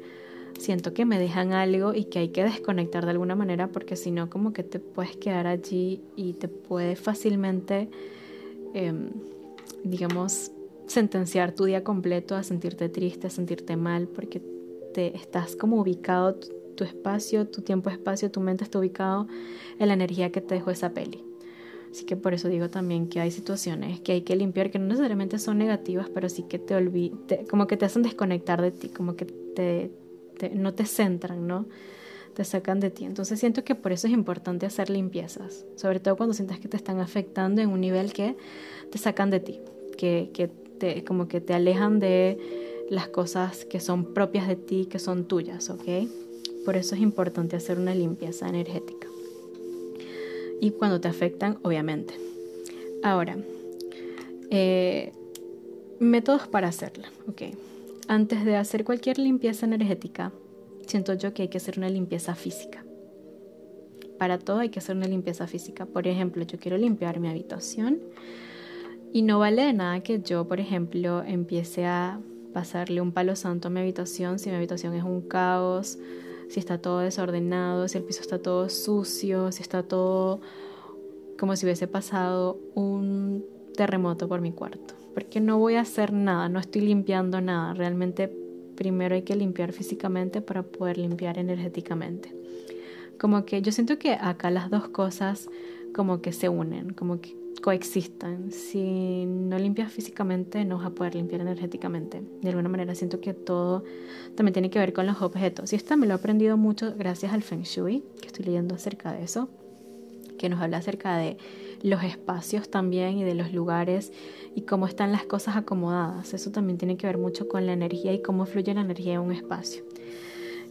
siento 0.57 0.93
que 0.93 1.05
me 1.05 1.19
dejan 1.19 1.53
algo 1.53 1.93
y 1.93 2.05
que 2.05 2.19
hay 2.19 2.29
que 2.29 2.43
desconectar 2.43 3.05
de 3.05 3.11
alguna 3.11 3.35
manera 3.35 3.67
porque 3.67 3.95
si 3.95 4.11
no 4.11 4.29
como 4.29 4.53
que 4.53 4.63
te 4.63 4.79
puedes 4.79 5.15
quedar 5.17 5.47
allí 5.47 6.01
y 6.15 6.33
te 6.33 6.47
puede 6.47 6.95
fácilmente, 6.95 7.89
em, 8.73 9.09
digamos, 9.83 10.51
sentenciar 10.87 11.51
tu 11.53 11.65
día 11.65 11.83
completo 11.83 12.35
a 12.35 12.43
sentirte 12.43 12.89
triste, 12.89 13.27
a 13.27 13.29
sentirte 13.29 13.75
mal 13.75 14.07
porque 14.07 14.41
te 14.93 15.15
estás 15.15 15.55
como 15.55 15.81
ubicado, 15.81 16.35
tu, 16.35 16.47
tu 16.75 16.83
espacio, 16.83 17.47
tu 17.47 17.61
tiempo-espacio, 17.61 18.31
tu 18.31 18.39
mente 18.39 18.63
está 18.63 18.79
ubicado 18.79 19.27
en 19.79 19.87
la 19.87 19.93
energía 19.93 20.31
que 20.31 20.41
te 20.41 20.55
dejó 20.55 20.71
esa 20.71 20.93
peli. 20.93 21.23
Así 21.95 22.05
que 22.05 22.17
por 22.17 22.33
eso 22.33 22.49
digo 22.49 22.69
también 22.69 23.07
que 23.07 23.21
hay 23.21 23.31
situaciones 23.31 24.01
que 24.01 24.11
hay 24.11 24.21
que 24.21 24.35
limpiar 24.35 24.69
que 24.69 24.79
no 24.79 24.85
necesariamente 24.85 25.39
son 25.39 25.57
negativas, 25.57 26.09
pero 26.13 26.27
sí 26.27 26.43
que 26.43 26.59
te 26.59 26.75
olvides, 26.75 27.47
como 27.49 27.67
que 27.67 27.77
te 27.77 27.85
hacen 27.85 28.03
desconectar 28.03 28.61
de 28.61 28.71
ti, 28.71 28.89
como 28.89 29.15
que 29.15 29.23
te, 29.23 29.91
no 30.53 30.73
te 30.73 30.85
centran, 30.85 31.47
¿no? 31.47 31.65
Te 32.33 32.43
sacan 32.43 32.79
de 32.79 32.89
ti. 32.89 33.05
Entonces 33.05 33.39
siento 33.39 33.63
que 33.63 33.75
por 33.75 33.91
eso 33.91 34.07
es 34.07 34.13
importante 34.13 34.65
hacer 34.65 34.89
limpiezas, 34.89 35.65
sobre 35.75 35.99
todo 35.99 36.17
cuando 36.17 36.33
sientas 36.33 36.59
que 36.59 36.67
te 36.67 36.77
están 36.77 36.99
afectando 36.99 37.61
en 37.61 37.69
un 37.69 37.81
nivel 37.81 38.13
que 38.13 38.35
te 38.91 38.97
sacan 38.97 39.29
de 39.29 39.39
ti, 39.39 39.59
que, 39.97 40.29
que 40.33 40.47
te, 40.47 41.03
como 41.03 41.27
que 41.27 41.41
te 41.41 41.53
alejan 41.53 41.99
de 41.99 42.37
las 42.89 43.07
cosas 43.07 43.65
que 43.65 43.79
son 43.79 44.13
propias 44.13 44.47
de 44.47 44.55
ti, 44.55 44.85
que 44.85 44.99
son 44.99 45.25
tuyas, 45.25 45.69
¿ok? 45.69 46.07
Por 46.65 46.75
eso 46.75 46.95
es 46.95 47.01
importante 47.01 47.55
hacer 47.55 47.79
una 47.79 47.95
limpieza 47.95 48.47
energética. 48.47 49.07
Y 50.61 50.71
cuando 50.71 51.01
te 51.01 51.07
afectan, 51.07 51.57
obviamente. 51.63 52.15
Ahora, 53.03 53.37
eh, 54.49 55.11
métodos 55.99 56.47
para 56.47 56.67
hacerla, 56.67 57.11
¿ok? 57.27 57.41
Antes 58.07 58.45
de 58.45 58.55
hacer 58.55 58.85
cualquier 58.85 59.17
limpieza 59.17 59.65
energética, 59.65 60.31
siento 60.85 61.15
yo 61.15 61.33
que 61.33 61.41
hay 61.41 61.47
que 61.47 61.57
hacer 61.57 61.79
una 61.79 61.89
limpieza 61.89 62.35
física. 62.35 62.85
Para 64.19 64.37
todo 64.37 64.59
hay 64.59 64.69
que 64.69 64.77
hacer 64.77 64.95
una 64.95 65.07
limpieza 65.07 65.47
física. 65.47 65.87
Por 65.87 66.07
ejemplo, 66.07 66.43
yo 66.43 66.59
quiero 66.59 66.77
limpiar 66.77 67.19
mi 67.19 67.29
habitación 67.29 67.99
y 69.11 69.23
no 69.23 69.39
vale 69.39 69.63
de 69.63 69.73
nada 69.73 70.01
que 70.01 70.21
yo, 70.21 70.47
por 70.47 70.59
ejemplo, 70.59 71.23
empiece 71.23 71.85
a 71.87 72.19
pasarle 72.53 73.01
un 73.01 73.11
palo 73.11 73.35
santo 73.35 73.69
a 73.69 73.71
mi 73.71 73.79
habitación 73.79 74.37
si 74.37 74.49
mi 74.49 74.55
habitación 74.55 74.93
es 74.93 75.03
un 75.03 75.21
caos, 75.21 75.97
si 76.47 76.59
está 76.59 76.77
todo 76.77 76.99
desordenado, 76.99 77.87
si 77.87 77.97
el 77.97 78.03
piso 78.03 78.21
está 78.21 78.37
todo 78.37 78.69
sucio, 78.69 79.51
si 79.51 79.63
está 79.63 79.81
todo 79.81 80.41
como 81.39 81.55
si 81.55 81.65
hubiese 81.65 81.87
pasado 81.87 82.59
un 82.75 83.43
terremoto 83.75 84.27
por 84.27 84.41
mi 84.41 84.51
cuarto. 84.51 84.93
Porque 85.15 85.39
no 85.39 85.57
voy 85.57 85.75
a 85.75 85.81
hacer 85.81 86.11
nada, 86.13 86.49
no 86.49 86.59
estoy 86.59 86.81
limpiando 86.81 87.39
nada. 87.41 87.73
Realmente 87.73 88.31
primero 88.75 89.15
hay 89.15 89.21
que 89.23 89.35
limpiar 89.35 89.71
físicamente 89.71 90.41
para 90.41 90.61
poder 90.61 90.97
limpiar 90.97 91.39
energéticamente. 91.39 92.35
Como 93.17 93.45
que 93.45 93.61
yo 93.61 93.71
siento 93.71 93.97
que 93.97 94.11
acá 94.13 94.51
las 94.51 94.69
dos 94.69 94.89
cosas 94.89 95.49
como 95.95 96.21
que 96.21 96.33
se 96.33 96.49
unen, 96.49 96.93
como 96.93 97.21
que 97.21 97.33
coexistan. 97.61 98.51
Si 98.51 99.25
no 99.25 99.57
limpias 99.57 99.91
físicamente, 99.91 100.65
no 100.65 100.77
vas 100.77 100.87
a 100.87 100.89
poder 100.89 101.15
limpiar 101.15 101.39
energéticamente. 101.39 102.21
De 102.41 102.49
alguna 102.49 102.67
manera 102.67 102.93
siento 102.93 103.21
que 103.21 103.33
todo 103.33 103.85
también 104.35 104.51
tiene 104.51 104.69
que 104.69 104.79
ver 104.79 104.91
con 104.91 105.07
los 105.07 105.21
objetos. 105.21 105.71
Y 105.71 105.77
esto 105.77 105.95
me 105.95 106.07
lo 106.07 106.13
he 106.13 106.17
aprendido 106.17 106.57
mucho 106.57 106.93
gracias 106.97 107.31
al 107.31 107.41
Feng 107.41 107.63
Shui, 107.63 108.03
que 108.21 108.27
estoy 108.27 108.45
leyendo 108.45 108.75
acerca 108.75 109.13
de 109.13 109.23
eso, 109.23 109.49
que 110.37 110.49
nos 110.49 110.61
habla 110.61 110.77
acerca 110.77 111.17
de 111.17 111.37
los 111.81 112.03
espacios 112.03 112.69
también 112.69 113.17
y 113.17 113.23
de 113.23 113.35
los 113.35 113.53
lugares 113.53 114.11
y 114.55 114.61
cómo 114.61 114.87
están 114.87 115.11
las 115.11 115.25
cosas 115.25 115.55
acomodadas. 115.55 116.33
Eso 116.33 116.51
también 116.51 116.77
tiene 116.77 116.97
que 116.97 117.07
ver 117.07 117.17
mucho 117.17 117.47
con 117.47 117.65
la 117.65 117.73
energía 117.73 118.13
y 118.13 118.21
cómo 118.21 118.45
fluye 118.45 118.73
la 118.73 118.81
energía 118.81 119.15
en 119.15 119.21
un 119.21 119.31
espacio. 119.31 119.83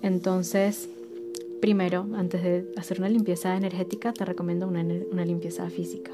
Entonces, 0.02 0.88
primero, 1.60 2.06
antes 2.14 2.42
de 2.42 2.72
hacer 2.76 2.98
una 2.98 3.08
limpieza 3.08 3.56
energética, 3.56 4.12
te 4.12 4.24
recomiendo 4.24 4.66
una, 4.66 4.84
una 5.10 5.24
limpieza 5.24 5.68
física. 5.70 6.12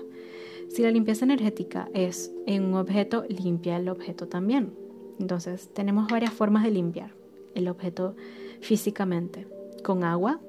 Si 0.68 0.82
la 0.82 0.90
limpieza 0.90 1.24
energética 1.24 1.88
es 1.94 2.30
en 2.46 2.64
un 2.64 2.74
objeto, 2.74 3.24
limpia 3.28 3.76
el 3.76 3.88
objeto 3.88 4.28
también. 4.28 4.72
Entonces, 5.18 5.68
tenemos 5.74 6.08
varias 6.08 6.32
formas 6.32 6.62
de 6.62 6.70
limpiar 6.70 7.12
el 7.54 7.68
objeto 7.68 8.14
físicamente. 8.60 9.46
Con 9.82 10.04
agua, 10.04 10.40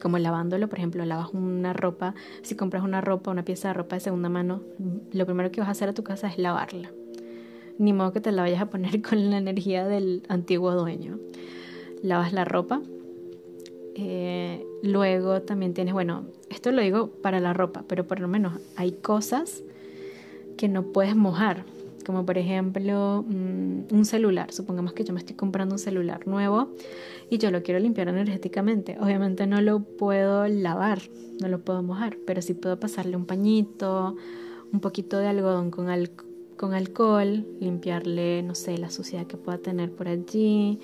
como 0.00 0.18
lavándolo, 0.18 0.68
por 0.68 0.78
ejemplo, 0.78 1.04
lavas 1.04 1.32
una 1.32 1.72
ropa, 1.72 2.14
si 2.42 2.56
compras 2.56 2.82
una 2.82 3.00
ropa, 3.00 3.30
una 3.30 3.44
pieza 3.44 3.68
de 3.68 3.74
ropa 3.74 3.96
de 3.96 4.00
segunda 4.00 4.28
mano, 4.28 4.62
lo 5.12 5.26
primero 5.26 5.50
que 5.50 5.60
vas 5.60 5.68
a 5.68 5.72
hacer 5.72 5.88
a 5.88 5.92
tu 5.92 6.02
casa 6.02 6.28
es 6.28 6.38
lavarla. 6.38 6.90
Ni 7.78 7.92
modo 7.92 8.12
que 8.12 8.20
te 8.20 8.32
la 8.32 8.42
vayas 8.42 8.60
a 8.60 8.70
poner 8.70 9.02
con 9.08 9.30
la 9.30 9.38
energía 9.38 9.86
del 9.86 10.22
antiguo 10.28 10.74
dueño. 10.74 11.18
Lavas 12.02 12.32
la 12.32 12.44
ropa. 12.44 12.80
Eh, 13.94 14.64
luego 14.82 15.42
también 15.42 15.74
tienes, 15.74 15.92
bueno, 15.92 16.24
esto 16.48 16.72
lo 16.72 16.80
digo 16.80 17.08
para 17.08 17.40
la 17.40 17.52
ropa, 17.52 17.84
pero 17.86 18.06
por 18.06 18.20
lo 18.20 18.28
menos 18.28 18.54
hay 18.76 18.92
cosas 18.92 19.62
que 20.56 20.68
no 20.68 20.84
puedes 20.84 21.16
mojar 21.16 21.64
como 22.04 22.24
por 22.26 22.38
ejemplo 22.38 23.24
mm, 23.26 23.92
un 23.94 24.04
celular. 24.04 24.52
Supongamos 24.52 24.92
que 24.92 25.04
yo 25.04 25.12
me 25.12 25.20
estoy 25.20 25.36
comprando 25.36 25.74
un 25.74 25.78
celular 25.78 26.26
nuevo 26.26 26.70
y 27.30 27.38
yo 27.38 27.50
lo 27.50 27.62
quiero 27.62 27.80
limpiar 27.80 28.08
energéticamente. 28.08 28.96
Obviamente 29.00 29.46
no 29.46 29.60
lo 29.60 29.80
puedo 29.80 30.46
lavar, 30.48 31.00
no 31.40 31.48
lo 31.48 31.60
puedo 31.60 31.82
mojar, 31.82 32.16
pero 32.26 32.42
sí 32.42 32.54
puedo 32.54 32.78
pasarle 32.78 33.16
un 33.16 33.26
pañito, 33.26 34.16
un 34.72 34.80
poquito 34.80 35.18
de 35.18 35.28
algodón 35.28 35.70
con, 35.70 35.88
con 36.56 36.74
alcohol, 36.74 37.46
limpiarle, 37.60 38.42
no 38.42 38.54
sé, 38.54 38.78
la 38.78 38.90
suciedad 38.90 39.26
que 39.26 39.36
pueda 39.36 39.58
tener 39.58 39.92
por 39.92 40.08
allí. 40.08 40.78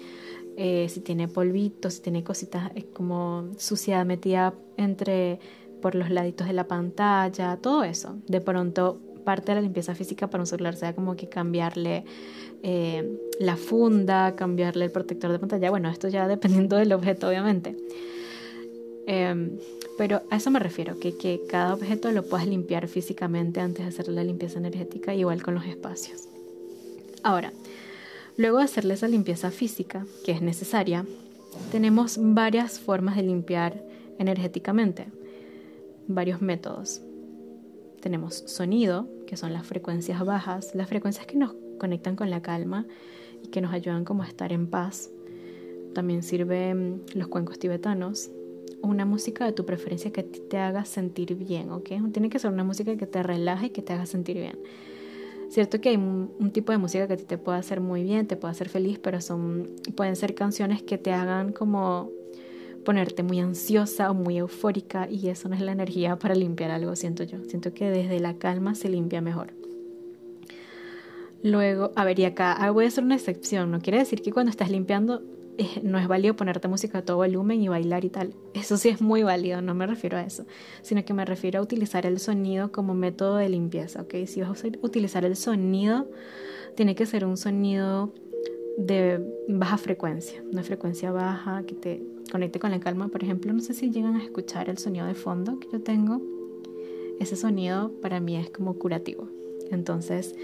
Eh, 0.58 0.88
si 0.88 1.00
tiene 1.00 1.28
polvitos, 1.28 1.94
si 1.94 2.00
tiene 2.00 2.24
cositas 2.24 2.70
eh, 2.74 2.86
como 2.94 3.50
suciedad 3.58 4.06
metida 4.06 4.54
entre 4.78 5.38
por 5.82 5.94
los 5.94 6.10
laditos 6.10 6.46
de 6.46 6.54
la 6.54 6.66
pantalla, 6.66 7.58
todo 7.58 7.84
eso. 7.84 8.16
De 8.26 8.40
pronto 8.40 8.98
parte 9.26 9.52
de 9.52 9.56
la 9.56 9.60
limpieza 9.60 9.94
física 9.94 10.30
para 10.30 10.42
un 10.42 10.46
celular 10.46 10.76
sea 10.76 10.94
como 10.94 11.16
que 11.16 11.28
cambiarle 11.28 12.04
eh, 12.62 13.18
la 13.40 13.56
funda, 13.56 14.34
cambiarle 14.36 14.86
el 14.86 14.92
protector 14.92 15.32
de 15.32 15.38
pantalla. 15.38 15.68
Bueno, 15.68 15.90
esto 15.90 16.08
ya 16.08 16.26
dependiendo 16.34 16.76
del 16.76 16.92
objeto, 16.94 17.28
obviamente. 17.28 17.76
Em, 19.06 19.58
pero 19.98 20.22
a 20.30 20.36
eso 20.36 20.50
me 20.50 20.60
refiero, 20.60 20.98
que, 20.98 21.16
que 21.16 21.42
cada 21.48 21.74
objeto 21.74 22.10
lo 22.12 22.22
puedas 22.22 22.46
limpiar 22.46 22.88
físicamente 22.88 23.60
antes 23.60 23.84
de 23.84 23.88
hacer 23.88 24.08
la 24.08 24.24
limpieza 24.24 24.58
energética, 24.58 25.14
igual 25.14 25.42
con 25.42 25.54
los 25.54 25.66
espacios. 25.66 26.28
Ahora, 27.22 27.52
luego 28.36 28.58
de 28.58 28.64
hacerle 28.64 28.94
esa 28.94 29.08
limpieza 29.08 29.50
física, 29.50 30.06
que 30.24 30.32
es 30.32 30.40
necesaria, 30.40 31.04
tenemos 31.72 32.18
varias 32.20 32.78
formas 32.78 33.16
de 33.16 33.22
limpiar 33.22 33.82
energéticamente, 34.18 35.06
varios 36.06 36.40
métodos. 36.40 37.00
Tenemos 38.06 38.44
sonido, 38.46 39.08
que 39.26 39.36
son 39.36 39.52
las 39.52 39.66
frecuencias 39.66 40.24
bajas, 40.24 40.76
las 40.76 40.88
frecuencias 40.88 41.26
que 41.26 41.36
nos 41.36 41.56
conectan 41.76 42.14
con 42.14 42.30
la 42.30 42.40
calma 42.40 42.86
y 43.42 43.48
que 43.48 43.60
nos 43.60 43.72
ayudan 43.72 44.04
como 44.04 44.22
a 44.22 44.28
estar 44.28 44.52
en 44.52 44.68
paz. 44.68 45.10
También 45.92 46.22
sirven 46.22 47.02
los 47.16 47.26
cuencos 47.26 47.58
tibetanos, 47.58 48.30
una 48.80 49.04
música 49.04 49.44
de 49.44 49.50
tu 49.50 49.66
preferencia 49.66 50.12
que 50.12 50.22
te 50.22 50.56
haga 50.56 50.84
sentir 50.84 51.34
bien, 51.34 51.72
¿ok? 51.72 51.88
Tiene 52.12 52.30
que 52.30 52.38
ser 52.38 52.52
una 52.52 52.62
música 52.62 52.96
que 52.96 53.08
te 53.08 53.24
relaje 53.24 53.66
y 53.66 53.70
que 53.70 53.82
te 53.82 53.92
haga 53.92 54.06
sentir 54.06 54.36
bien. 54.36 54.56
Cierto 55.48 55.80
que 55.80 55.88
hay 55.88 55.96
un, 55.96 56.52
tipo 56.52 56.70
de 56.70 56.78
música 56.78 57.08
que 57.08 57.16
te 57.16 57.38
puede 57.38 57.58
hacer 57.58 57.80
muy 57.80 58.04
bien, 58.04 58.28
te 58.28 58.36
puede 58.36 58.52
hacer 58.52 58.68
feliz, 58.68 59.00
pero 59.00 59.20
son, 59.20 59.68
pueden 59.96 60.14
ser 60.14 60.36
canciones 60.36 60.80
que 60.80 60.96
te 60.96 61.10
hagan 61.10 61.52
como 61.52 62.12
ponerte 62.86 63.24
muy 63.24 63.40
ansiosa 63.40 64.10
o 64.10 64.14
muy 64.14 64.38
eufórica 64.38 65.08
y 65.10 65.28
eso 65.28 65.48
no 65.48 65.56
es 65.56 65.60
la 65.60 65.72
energía 65.72 66.16
para 66.18 66.36
limpiar 66.36 66.70
algo, 66.70 66.94
siento 66.94 67.24
yo. 67.24 67.42
Siento 67.48 67.74
que 67.74 67.90
desde 67.90 68.20
la 68.20 68.34
calma 68.34 68.76
se 68.76 68.88
limpia 68.88 69.20
mejor. 69.20 69.52
Luego, 71.42 71.90
a 71.96 72.04
ver, 72.04 72.18
y 72.20 72.24
acá 72.24 72.70
voy 72.70 72.84
a 72.84 72.88
hacer 72.88 73.02
una 73.02 73.16
excepción. 73.16 73.72
No 73.72 73.80
quiere 73.80 73.98
decir 73.98 74.22
que 74.22 74.32
cuando 74.32 74.50
estás 74.50 74.70
limpiando 74.70 75.22
eh, 75.58 75.80
no 75.82 75.98
es 75.98 76.06
válido 76.06 76.36
ponerte 76.36 76.68
música 76.68 76.98
a 76.98 77.02
todo 77.02 77.16
volumen 77.16 77.60
y 77.60 77.68
bailar 77.68 78.04
y 78.04 78.10
tal. 78.10 78.34
Eso 78.54 78.76
sí 78.76 78.88
es 78.88 79.00
muy 79.00 79.24
válido, 79.24 79.60
no 79.62 79.74
me 79.74 79.86
refiero 79.86 80.16
a 80.16 80.22
eso, 80.22 80.46
sino 80.82 81.04
que 81.04 81.12
me 81.12 81.24
refiero 81.24 81.58
a 81.58 81.62
utilizar 81.62 82.06
el 82.06 82.20
sonido 82.20 82.70
como 82.70 82.94
método 82.94 83.36
de 83.36 83.48
limpieza, 83.48 84.02
¿ok? 84.02 84.14
Si 84.26 84.42
vas 84.42 84.64
a 84.64 84.68
utilizar 84.82 85.24
el 85.24 85.34
sonido, 85.34 86.08
tiene 86.76 86.94
que 86.94 87.04
ser 87.04 87.24
un 87.24 87.36
sonido 87.36 88.12
de 88.76 89.20
baja 89.48 89.78
frecuencia, 89.78 90.42
una 90.52 90.62
frecuencia 90.62 91.10
baja 91.10 91.62
que 91.64 91.74
te 91.74 92.02
conecte 92.30 92.58
con 92.58 92.70
la 92.70 92.80
calma. 92.80 93.08
Por 93.08 93.22
ejemplo, 93.22 93.52
no 93.52 93.60
sé 93.60 93.74
si 93.74 93.90
llegan 93.90 94.16
a 94.16 94.24
escuchar 94.24 94.68
el 94.68 94.78
sonido 94.78 95.06
de 95.06 95.14
fondo 95.14 95.58
que 95.58 95.68
yo 95.72 95.80
tengo. 95.80 96.20
Ese 97.18 97.36
sonido 97.36 97.92
para 98.02 98.20
mí 98.20 98.36
es 98.36 98.50
como 98.50 98.74
curativo. 98.74 99.28
Entonces, 99.70 100.34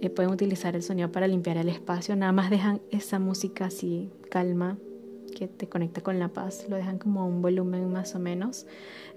eh, 0.00 0.10
pueden 0.10 0.30
utilizar 0.30 0.76
el 0.76 0.82
sonido 0.82 1.10
para 1.10 1.26
limpiar 1.26 1.56
el 1.56 1.68
espacio. 1.68 2.14
Nada 2.14 2.32
más 2.32 2.50
dejan 2.50 2.80
esa 2.90 3.18
música 3.18 3.66
así 3.66 4.10
calma 4.30 4.78
que 5.36 5.48
te 5.48 5.68
conecta 5.68 6.00
con 6.00 6.18
la 6.18 6.28
paz. 6.28 6.66
Lo 6.68 6.76
dejan 6.76 6.98
como 6.98 7.26
un 7.26 7.42
volumen 7.42 7.90
más 7.90 8.14
o 8.14 8.20
menos 8.20 8.66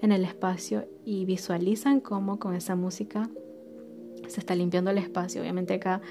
en 0.01 0.11
el 0.11 0.25
espacio 0.25 0.87
y 1.05 1.25
visualizan 1.25 1.99
cómo 1.99 2.39
con 2.39 2.55
esa 2.55 2.75
música 2.75 3.29
se 4.27 4.39
está 4.39 4.55
limpiando 4.55 4.89
el 4.89 4.97
espacio. 4.97 5.41
Obviamente 5.41 5.75
acá 5.75 6.01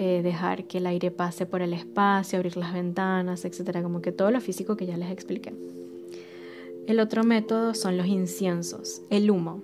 eh, 0.00 0.22
dejar 0.22 0.68
que 0.68 0.78
el 0.78 0.86
aire 0.86 1.10
pase 1.10 1.44
por 1.44 1.60
el 1.60 1.72
espacio, 1.72 2.38
abrir 2.38 2.56
las 2.56 2.72
ventanas, 2.72 3.44
etcétera, 3.44 3.82
como 3.82 4.00
que 4.00 4.12
todo 4.12 4.30
lo 4.30 4.40
físico 4.40 4.76
que 4.76 4.86
ya 4.86 4.96
les 4.96 5.10
expliqué. 5.10 5.52
El 6.86 7.00
otro 7.00 7.24
método 7.24 7.74
son 7.74 7.96
los 7.96 8.06
inciensos, 8.06 9.02
el 9.10 9.28
humo. 9.28 9.60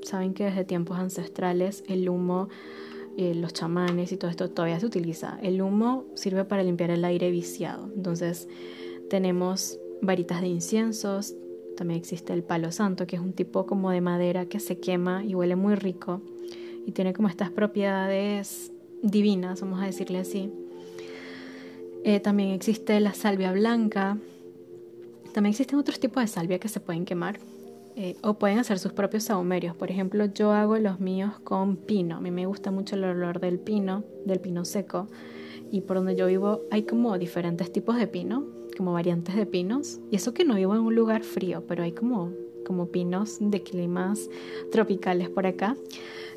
Saben 0.00 0.32
que 0.32 0.44
desde 0.44 0.64
tiempos 0.64 0.98
ancestrales 0.98 1.84
el 1.88 2.08
humo, 2.08 2.48
eh, 3.18 3.34
los 3.34 3.52
chamanes 3.52 4.12
y 4.12 4.16
todo 4.16 4.30
esto 4.30 4.48
todavía 4.48 4.80
se 4.80 4.86
utiliza. 4.86 5.38
El 5.42 5.60
humo 5.60 6.06
sirve 6.14 6.46
para 6.46 6.62
limpiar 6.62 6.88
el 6.88 7.04
aire 7.04 7.30
viciado. 7.30 7.90
Entonces 7.94 8.48
tenemos 9.10 9.78
varitas 10.00 10.40
de 10.40 10.48
inciensos, 10.48 11.34
también 11.76 12.00
existe 12.00 12.32
el 12.32 12.44
palo 12.44 12.72
santo, 12.72 13.06
que 13.06 13.16
es 13.16 13.22
un 13.22 13.34
tipo 13.34 13.66
como 13.66 13.90
de 13.90 14.00
madera 14.00 14.46
que 14.46 14.58
se 14.58 14.78
quema 14.78 15.22
y 15.22 15.34
huele 15.34 15.54
muy 15.54 15.74
rico 15.74 16.22
y 16.86 16.92
tiene 16.92 17.12
como 17.12 17.28
estas 17.28 17.50
propiedades 17.50 18.72
divinas, 19.04 19.60
vamos 19.60 19.80
a 19.82 19.86
decirle 19.86 20.18
así. 20.18 20.50
Eh, 22.04 22.20
también 22.20 22.50
existe 22.50 22.98
la 23.00 23.14
salvia 23.14 23.52
blanca. 23.52 24.18
También 25.32 25.52
existen 25.52 25.78
otros 25.78 26.00
tipos 26.00 26.22
de 26.22 26.26
salvia 26.26 26.58
que 26.58 26.68
se 26.68 26.80
pueden 26.80 27.04
quemar 27.04 27.38
eh, 27.96 28.16
o 28.22 28.34
pueden 28.34 28.58
hacer 28.58 28.78
sus 28.78 28.92
propios 28.92 29.24
sahumerios. 29.24 29.76
Por 29.76 29.90
ejemplo, 29.90 30.26
yo 30.26 30.52
hago 30.52 30.78
los 30.78 31.00
míos 31.00 31.32
con 31.44 31.76
pino. 31.76 32.16
A 32.16 32.20
mí 32.20 32.30
me 32.30 32.46
gusta 32.46 32.70
mucho 32.70 32.96
el 32.96 33.04
olor 33.04 33.40
del 33.40 33.58
pino, 33.58 34.04
del 34.24 34.40
pino 34.40 34.64
seco. 34.64 35.08
Y 35.70 35.82
por 35.82 35.96
donde 35.96 36.16
yo 36.16 36.26
vivo 36.26 36.62
hay 36.70 36.82
como 36.82 37.16
diferentes 37.18 37.72
tipos 37.72 37.96
de 37.96 38.06
pino, 38.06 38.44
como 38.76 38.92
variantes 38.92 39.34
de 39.34 39.46
pinos. 39.46 40.00
Y 40.10 40.16
eso 40.16 40.34
que 40.34 40.44
no 40.44 40.54
vivo 40.54 40.74
en 40.74 40.80
un 40.80 40.94
lugar 40.94 41.22
frío, 41.24 41.64
pero 41.66 41.82
hay 41.82 41.92
como, 41.92 42.32
como 42.66 42.88
pinos 42.88 43.38
de 43.40 43.62
climas 43.62 44.28
tropicales 44.70 45.28
por 45.30 45.46
acá. 45.46 45.76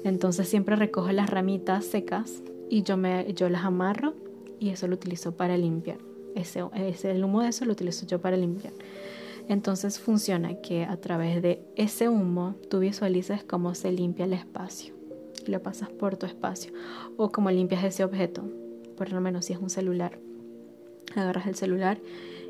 Entonces 0.04 0.48
siempre 0.48 0.76
recojo 0.76 1.12
las 1.12 1.30
ramitas 1.30 1.86
secas 1.86 2.42
y 2.70 2.84
yo, 2.84 2.98
me, 2.98 3.34
yo 3.34 3.50
las 3.50 3.64
amarro 3.64 4.14
y 4.60 4.70
eso 4.70 4.88
lo 4.88 4.96
utilizo 4.96 5.34
para 5.34 5.58
limpiar. 5.58 5.98
Ese, 6.36 6.64
ese, 6.76 7.12
el 7.12 7.24
humo 7.24 7.42
de 7.42 7.50
eso 7.50 7.66
lo 7.66 7.72
utilizo 7.72 8.06
yo 8.06 8.20
para 8.22 8.38
limpiar. 8.38 8.74
Entonces 9.48 10.00
funciona 10.00 10.62
que 10.62 10.84
a 10.84 10.98
través 10.98 11.42
de 11.42 11.62
ese 11.76 12.10
humo 12.10 12.56
tú 12.70 12.80
visualices 12.80 13.44
cómo 13.44 13.76
se 13.76 13.92
limpia 13.92 14.26
el 14.26 14.34
espacio. 14.34 14.94
Lo 15.48 15.64
pasas 15.64 15.90
por 15.90 16.18
tu 16.18 16.26
espacio. 16.26 16.74
O 17.16 17.32
cómo 17.32 17.50
limpias 17.50 17.84
ese 17.84 18.04
objeto. 18.04 18.44
Por 18.98 19.12
lo 19.12 19.22
menos 19.22 19.46
si 19.46 19.54
es 19.54 19.60
un 19.60 19.70
celular. 19.70 20.20
Agarras 21.16 21.48
el 21.48 21.56
celular 21.56 22.00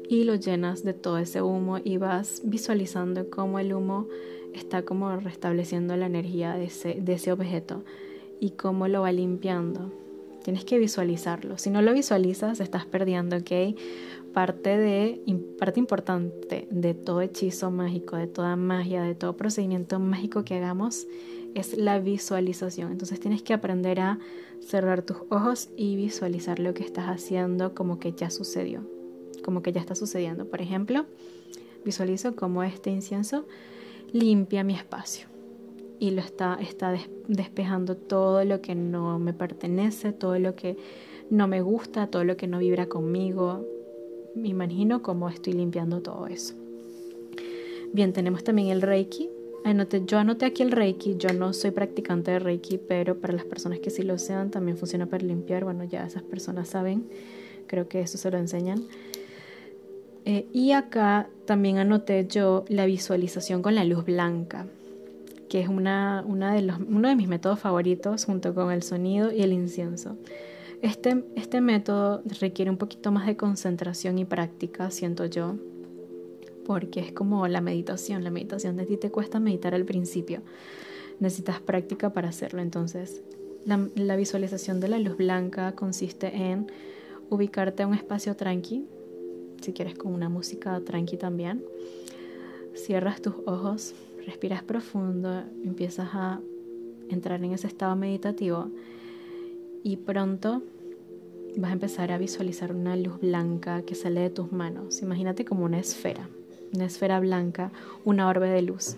y 0.09 0.23
lo 0.23 0.35
llenas 0.35 0.83
de 0.83 0.93
todo 0.93 1.19
ese 1.19 1.41
humo 1.41 1.77
y 1.83 1.97
vas 1.97 2.41
visualizando 2.43 3.29
cómo 3.29 3.59
el 3.59 3.73
humo 3.73 4.07
está 4.53 4.81
como 4.83 5.15
restableciendo 5.17 5.95
la 5.97 6.07
energía 6.07 6.55
de 6.55 6.65
ese, 6.65 6.95
de 6.95 7.13
ese 7.13 7.31
objeto 7.31 7.83
y 8.39 8.51
cómo 8.51 8.87
lo 8.87 9.01
va 9.01 9.11
limpiando. 9.11 9.91
Tienes 10.47 10.63
que 10.63 10.79
visualizarlo. 10.79 11.57
Si 11.57 11.69
no 11.69 11.81
lo 11.81 11.91
visualizas, 11.91 12.61
estás 12.61 12.85
perdiendo, 12.85 13.35
¿ok? 13.35 13.75
Parte, 14.33 14.77
de, 14.77 15.21
parte 15.59 15.77
importante 15.77 16.69
de 16.71 16.93
todo 16.93 17.19
hechizo 17.19 17.69
mágico, 17.69 18.15
de 18.15 18.27
toda 18.27 18.55
magia, 18.55 19.03
de 19.03 19.13
todo 19.13 19.35
procedimiento 19.35 19.99
mágico 19.99 20.45
que 20.45 20.55
hagamos 20.55 21.05
es 21.53 21.77
la 21.77 21.99
visualización. 21.99 22.93
Entonces 22.93 23.19
tienes 23.19 23.41
que 23.43 23.51
aprender 23.51 23.99
a 23.99 24.19
cerrar 24.61 25.01
tus 25.01 25.17
ojos 25.29 25.67
y 25.75 25.97
visualizar 25.97 26.59
lo 26.59 26.73
que 26.73 26.83
estás 26.85 27.09
haciendo 27.09 27.75
como 27.75 27.99
que 27.99 28.13
ya 28.13 28.29
sucedió, 28.29 28.89
como 29.43 29.61
que 29.61 29.73
ya 29.73 29.81
está 29.81 29.95
sucediendo. 29.95 30.45
Por 30.45 30.61
ejemplo, 30.61 31.07
visualizo 31.83 32.37
cómo 32.37 32.63
este 32.63 32.89
incienso 32.89 33.45
limpia 34.13 34.63
mi 34.63 34.75
espacio 34.75 35.27
y 35.99 36.11
lo 36.11 36.21
está, 36.21 36.57
está 36.61 36.95
despejando 37.27 37.95
todo 37.95 38.43
lo 38.43 38.61
que 38.61 38.75
no 38.75 39.19
me 39.19 39.33
pertenece, 39.33 40.11
todo 40.11 40.37
lo 40.39 40.55
que 40.55 40.77
no 41.29 41.47
me 41.47 41.61
gusta, 41.61 42.07
todo 42.07 42.23
lo 42.23 42.37
que 42.37 42.47
no 42.47 42.59
vibra 42.59 42.87
conmigo. 42.87 43.65
Me 44.35 44.49
imagino 44.49 45.01
cómo 45.01 45.29
estoy 45.29 45.53
limpiando 45.53 46.01
todo 46.01 46.27
eso. 46.27 46.53
Bien, 47.93 48.13
tenemos 48.13 48.43
también 48.43 48.69
el 48.69 48.81
Reiki. 48.81 49.29
yo 50.05 50.17
anoté 50.19 50.45
aquí 50.45 50.63
el 50.63 50.71
Reiki, 50.71 51.15
yo 51.17 51.33
no 51.33 51.53
soy 51.53 51.71
practicante 51.71 52.31
de 52.31 52.39
Reiki, 52.39 52.77
pero 52.77 53.19
para 53.19 53.33
las 53.33 53.45
personas 53.45 53.79
que 53.79 53.89
sí 53.89 54.03
lo 54.03 54.17
sean 54.17 54.51
también 54.51 54.77
funciona 54.77 55.07
para 55.07 55.25
limpiar. 55.25 55.63
Bueno, 55.63 55.83
ya 55.83 56.05
esas 56.05 56.23
personas 56.23 56.69
saben, 56.69 57.07
creo 57.65 57.87
que 57.87 58.01
eso 58.01 58.17
se 58.17 58.29
lo 58.29 58.37
enseñan. 58.37 58.83
Eh, 60.25 60.45
y 60.51 60.73
acá 60.73 61.29
también 61.45 61.77
anoté 61.77 62.27
yo 62.27 62.65
la 62.67 62.85
visualización 62.85 63.61
con 63.61 63.75
la 63.75 63.85
luz 63.85 64.05
blanca 64.05 64.67
que 65.49 65.61
es 65.61 65.69
una, 65.69 66.23
de 66.53 66.61
los, 66.61 66.79
uno 66.79 67.07
de 67.07 67.15
mis 67.15 67.27
métodos 67.27 67.59
favoritos 67.59 68.25
junto 68.25 68.53
con 68.53 68.71
el 68.71 68.83
sonido 68.83 69.31
y 69.31 69.41
el 69.41 69.53
incienso. 69.53 70.17
Este, 70.81 71.23
este 71.35 71.61
método 71.61 72.21
requiere 72.39 72.69
un 72.69 72.77
poquito 72.77 73.11
más 73.11 73.25
de 73.25 73.35
concentración 73.35 74.19
y 74.19 74.25
práctica, 74.25 74.91
siento 74.91 75.25
yo, 75.25 75.55
porque 76.65 76.99
es 76.99 77.11
como 77.13 77.47
la 77.47 77.61
meditación. 77.61 78.23
La 78.23 78.29
meditación 78.29 78.75
de 78.77 78.85
ti 78.85 78.97
te 78.97 79.09
cuesta 79.09 79.39
meditar 79.39 79.73
al 79.73 79.85
principio. 79.85 80.41
Necesitas 81.19 81.61
práctica 81.61 82.13
para 82.13 82.29
hacerlo. 82.29 82.61
Entonces, 82.61 83.23
la, 83.65 84.15
visualización 84.15 84.79
de 84.79 84.87
la 84.89 84.99
luz 84.99 85.17
blanca 85.17 85.71
consiste 85.73 86.27
en 86.35 86.71
ubicarte 87.29 87.83
a 87.83 87.87
un 87.87 87.93
espacio 87.93 88.35
tranqui, 88.35 88.85
si 89.61 89.73
quieres 89.73 89.95
con 89.95 90.13
una 90.13 90.29
música 90.29 90.79
tranqui 90.81 91.17
también. 91.17 91.65
Cierras 92.75 93.21
tus 93.21 93.33
ojos 93.45 93.93
respiras 94.27 94.61
profundo, 94.61 95.43
empiezas 95.63 96.09
a 96.11 96.41
entrar 97.09 97.41
en 97.43 97.53
ese 97.53 97.67
estado 97.67 97.95
meditativo 97.95 98.69
y 99.83 99.95
pronto 99.95 100.61
vas 101.55 101.69
a 101.69 101.73
empezar 101.73 102.11
a 102.11 102.17
visualizar 102.17 102.73
una 102.73 102.97
luz 102.97 103.21
blanca 103.21 103.83
que 103.83 103.95
sale 103.95 104.19
de 104.19 104.29
tus 104.29 104.51
manos. 104.51 105.01
Imagínate 105.01 105.45
como 105.45 105.63
una 105.63 105.79
esfera, 105.79 106.27
una 106.73 106.85
esfera 106.85 107.21
blanca, 107.21 107.71
una 108.03 108.27
orbe 108.27 108.49
de 108.49 108.61
luz. 108.61 108.97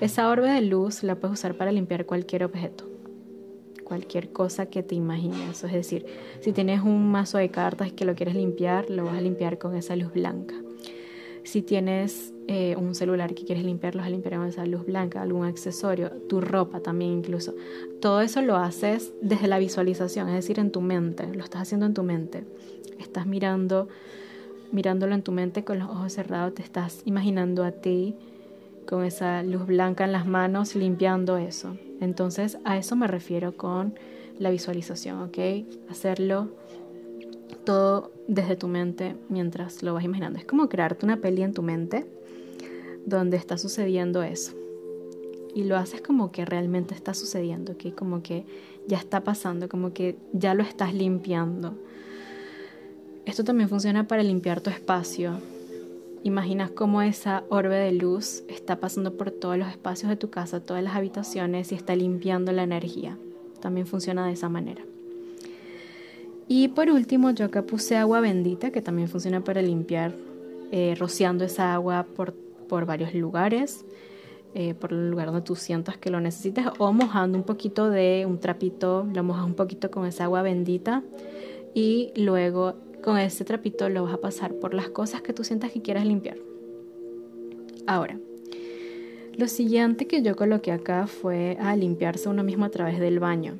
Esa 0.00 0.28
orbe 0.28 0.48
de 0.48 0.62
luz 0.62 1.02
la 1.02 1.16
puedes 1.16 1.40
usar 1.40 1.56
para 1.56 1.72
limpiar 1.72 2.06
cualquier 2.06 2.44
objeto, 2.44 2.88
cualquier 3.82 4.30
cosa 4.30 4.66
que 4.66 4.84
te 4.84 4.94
imagines. 4.94 5.64
Es 5.64 5.72
decir, 5.72 6.06
si 6.40 6.52
tienes 6.52 6.82
un 6.82 7.10
mazo 7.10 7.36
de 7.38 7.50
cartas 7.50 7.92
que 7.92 8.04
lo 8.04 8.14
quieres 8.14 8.36
limpiar, 8.36 8.88
lo 8.90 9.06
vas 9.06 9.18
a 9.18 9.20
limpiar 9.20 9.58
con 9.58 9.74
esa 9.74 9.96
luz 9.96 10.12
blanca. 10.12 10.54
Si 11.42 11.62
tienes 11.62 12.31
eh, 12.52 12.76
un 12.76 12.94
celular 12.94 13.34
que 13.34 13.46
quieres 13.46 13.64
limpiar, 13.64 13.94
lo 13.94 14.00
vas 14.00 14.08
a 14.08 14.10
limpiar 14.10 14.36
con 14.36 14.46
esa 14.46 14.66
luz 14.66 14.84
blanca, 14.84 15.22
algún 15.22 15.46
accesorio, 15.46 16.10
tu 16.28 16.42
ropa 16.42 16.80
también 16.80 17.12
incluso. 17.12 17.54
Todo 17.98 18.20
eso 18.20 18.42
lo 18.42 18.56
haces 18.56 19.14
desde 19.22 19.48
la 19.48 19.58
visualización, 19.58 20.28
es 20.28 20.34
decir, 20.34 20.58
en 20.58 20.70
tu 20.70 20.82
mente, 20.82 21.26
lo 21.32 21.42
estás 21.42 21.62
haciendo 21.62 21.86
en 21.86 21.94
tu 21.94 22.02
mente. 22.02 22.44
Estás 22.98 23.26
mirando, 23.26 23.88
mirándolo 24.70 25.14
en 25.14 25.22
tu 25.22 25.32
mente 25.32 25.64
con 25.64 25.78
los 25.78 25.88
ojos 25.88 26.12
cerrados, 26.12 26.52
te 26.52 26.60
estás 26.60 27.00
imaginando 27.06 27.64
a 27.64 27.72
ti 27.72 28.16
con 28.86 29.02
esa 29.02 29.42
luz 29.42 29.64
blanca 29.64 30.04
en 30.04 30.12
las 30.12 30.26
manos 30.26 30.76
limpiando 30.76 31.38
eso. 31.38 31.78
Entonces 32.02 32.58
a 32.64 32.76
eso 32.76 32.96
me 32.96 33.06
refiero 33.06 33.56
con 33.56 33.94
la 34.38 34.50
visualización, 34.50 35.22
¿ok? 35.22 35.38
Hacerlo 35.88 36.48
todo 37.64 38.12
desde 38.28 38.56
tu 38.56 38.68
mente 38.68 39.16
mientras 39.30 39.82
lo 39.82 39.94
vas 39.94 40.04
imaginando. 40.04 40.38
Es 40.38 40.44
como 40.44 40.68
crearte 40.68 41.06
una 41.06 41.16
peli 41.16 41.42
en 41.42 41.54
tu 41.54 41.62
mente 41.62 42.04
donde 43.06 43.36
está 43.36 43.58
sucediendo 43.58 44.22
eso. 44.22 44.52
Y 45.54 45.64
lo 45.64 45.76
haces 45.76 46.00
como 46.00 46.32
que 46.32 46.44
realmente 46.44 46.94
está 46.94 47.14
sucediendo, 47.14 47.76
que 47.76 47.92
como 47.92 48.22
que 48.22 48.46
ya 48.86 48.98
está 48.98 49.22
pasando, 49.22 49.68
como 49.68 49.92
que 49.92 50.16
ya 50.32 50.54
lo 50.54 50.62
estás 50.62 50.94
limpiando. 50.94 51.76
Esto 53.26 53.44
también 53.44 53.68
funciona 53.68 54.08
para 54.08 54.22
limpiar 54.22 54.60
tu 54.60 54.70
espacio. 54.70 55.34
Imaginas 56.24 56.70
cómo 56.70 57.02
esa 57.02 57.44
orbe 57.48 57.76
de 57.76 57.92
luz 57.92 58.44
está 58.48 58.80
pasando 58.80 59.16
por 59.16 59.30
todos 59.30 59.58
los 59.58 59.68
espacios 59.68 60.08
de 60.08 60.16
tu 60.16 60.30
casa, 60.30 60.60
todas 60.60 60.82
las 60.82 60.96
habitaciones 60.96 61.72
y 61.72 61.74
está 61.74 61.94
limpiando 61.96 62.52
la 62.52 62.62
energía. 62.62 63.18
También 63.60 63.86
funciona 63.86 64.26
de 64.26 64.32
esa 64.32 64.48
manera. 64.48 64.82
Y 66.48 66.68
por 66.68 66.90
último, 66.90 67.30
yo 67.30 67.46
acá 67.46 67.62
puse 67.62 67.96
agua 67.96 68.20
bendita, 68.20 68.70
que 68.70 68.82
también 68.82 69.08
funciona 69.08 69.42
para 69.42 69.62
limpiar, 69.62 70.14
eh, 70.70 70.94
rociando 70.98 71.44
esa 71.44 71.72
agua 71.74 72.06
por, 72.14 72.34
por 72.72 72.86
varios 72.86 73.12
lugares, 73.12 73.84
eh, 74.54 74.72
por 74.72 74.94
el 74.94 75.10
lugar 75.10 75.26
donde 75.26 75.42
tú 75.42 75.56
sientas 75.56 75.98
que 75.98 76.08
lo 76.08 76.22
necesites, 76.22 76.64
o 76.78 76.90
mojando 76.94 77.36
un 77.36 77.44
poquito 77.44 77.90
de 77.90 78.24
un 78.26 78.40
trapito, 78.40 79.06
lo 79.12 79.22
mojas 79.22 79.44
un 79.44 79.52
poquito 79.52 79.90
con 79.90 80.06
esa 80.06 80.24
agua 80.24 80.40
bendita 80.40 81.02
y 81.74 82.12
luego 82.16 82.76
con 83.04 83.18
ese 83.18 83.44
trapito 83.44 83.90
lo 83.90 84.04
vas 84.04 84.14
a 84.14 84.22
pasar 84.22 84.54
por 84.54 84.72
las 84.72 84.88
cosas 84.88 85.20
que 85.20 85.34
tú 85.34 85.44
sientas 85.44 85.70
que 85.70 85.82
quieras 85.82 86.06
limpiar. 86.06 86.38
Ahora, 87.86 88.18
lo 89.36 89.48
siguiente 89.48 90.06
que 90.06 90.22
yo 90.22 90.34
coloqué 90.34 90.72
acá 90.72 91.06
fue 91.06 91.58
a 91.60 91.76
limpiarse 91.76 92.30
uno 92.30 92.42
mismo 92.42 92.64
a 92.64 92.70
través 92.70 92.98
del 92.98 93.20
baño. 93.20 93.58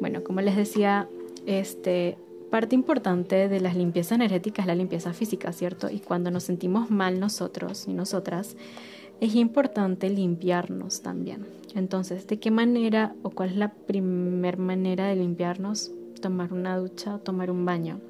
Bueno, 0.00 0.24
como 0.24 0.40
les 0.40 0.56
decía, 0.56 1.08
este, 1.46 2.18
parte 2.50 2.74
importante 2.74 3.48
de 3.48 3.60
las 3.60 3.76
limpiezas 3.76 4.12
energéticas 4.12 4.64
es 4.64 4.66
la 4.66 4.74
limpieza 4.74 5.12
física, 5.12 5.52
¿cierto? 5.52 5.90
Y 5.90 6.00
cuando 6.00 6.30
nos 6.30 6.44
sentimos 6.44 6.90
mal 6.90 7.20
nosotros 7.20 7.86
y 7.88 7.92
nosotras, 7.92 8.56
es 9.20 9.34
importante 9.34 10.10
limpiarnos 10.10 11.02
también. 11.02 11.46
Entonces, 11.74 12.26
¿de 12.26 12.38
qué 12.38 12.50
manera 12.50 13.14
o 13.22 13.30
cuál 13.30 13.50
es 13.50 13.56
la 13.56 13.72
primera 13.72 14.58
manera 14.58 15.06
de 15.06 15.16
limpiarnos? 15.16 15.92
Tomar 16.20 16.52
una 16.52 16.76
ducha, 16.78 17.18
tomar 17.18 17.50
un 17.50 17.64
baño. 17.64 18.00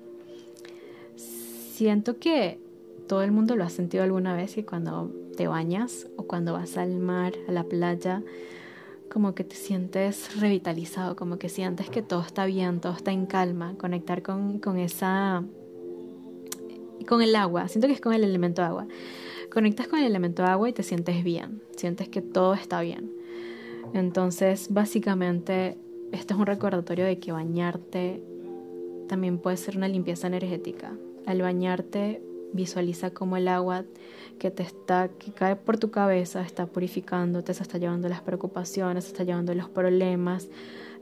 Siento 1.17 2.19
que 2.19 2.59
todo 3.07 3.23
el 3.23 3.33
mundo 3.33 3.57
lo 3.57 3.65
ha 3.65 3.71
sentido 3.71 4.05
alguna 4.05 4.35
vez 4.35 4.55
que 4.55 4.65
cuando 4.65 5.11
te 5.37 5.49
bañas 5.49 6.09
o 6.17 6.25
cuando 6.25 6.53
vas 6.53 6.77
al 6.77 6.97
mar, 6.97 7.35
a 7.49 7.53
la 7.53 7.65
playa, 7.65 8.23
como 9.13 9.35
que 9.35 9.45
te 9.45 9.57
sientes 9.57 10.41
revitalizado, 10.41 11.17
como 11.17 11.39
que 11.39 11.49
sientes 11.49 11.91
que 11.91 12.03
todo 12.03 12.23
está 12.23 12.47
bien, 12.47 12.81
todo 12.81 12.93
está 12.93 13.13
en 13.13 13.27
calma, 13.27 13.75
conectar 13.79 14.23
con, 14.23 14.59
con 14.59 14.79
esa, 14.79 15.45
con 17.07 17.23
el 17.23 17.35
agua, 17.37 17.69
siento 17.69 17.89
que 17.89 17.95
es 17.95 18.01
con 18.01 18.13
el 18.13 18.25
elemento 18.25 18.63
agua. 18.63 18.87
Conectas 19.53 19.89
con 19.89 20.01
el 20.01 20.07
elemento 20.07 20.45
agua 20.45 20.69
y 20.69 20.73
te 20.73 20.83
sientes 20.83 21.23
bien, 21.25 21.63
sientes 21.77 22.09
que 22.09 22.21
todo 22.21 22.55
está 22.55 22.81
bien. 22.81 23.13
Entonces, 23.95 24.69
básicamente, 24.71 25.79
este 26.13 26.35
es 26.35 26.41
un 26.41 26.47
recordatorio 26.47 27.05
de 27.05 27.19
que 27.19 27.33
bañarte 27.33 28.23
también 29.09 29.39
puede 29.39 29.57
ser 29.57 29.77
una 29.77 29.89
limpieza 29.89 30.27
energética. 30.27 30.97
Al 31.27 31.43
bañarte, 31.43 32.23
visualiza 32.53 33.11
cómo 33.11 33.37
el 33.37 33.49
agua 33.49 33.85
que 34.39 34.51
te 34.51 34.63
está, 34.63 35.09
que 35.09 35.33
cae 35.33 35.57
por 35.57 35.79
tu 35.79 35.91
cabeza, 35.91 36.43
está 36.43 36.67
purificándote, 36.67 37.55
se 37.55 37.63
está 37.63 37.79
llevando 37.79 38.09
las 38.09 38.21
preocupaciones, 38.21 39.05
se 39.05 39.11
está 39.11 39.25
llevando 39.25 39.55
los 39.55 39.69
problemas, 39.69 40.49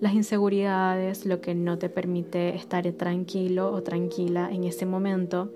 las 0.01 0.15
inseguridades, 0.15 1.27
lo 1.27 1.41
que 1.41 1.55
no 1.55 1.79
te 1.79 1.89
permite 1.89 2.55
estar 2.55 2.91
tranquilo 2.93 3.73
o 3.73 3.83
tranquila 3.83 4.51
en 4.53 4.65
ese 4.65 4.87
momento. 4.87 5.53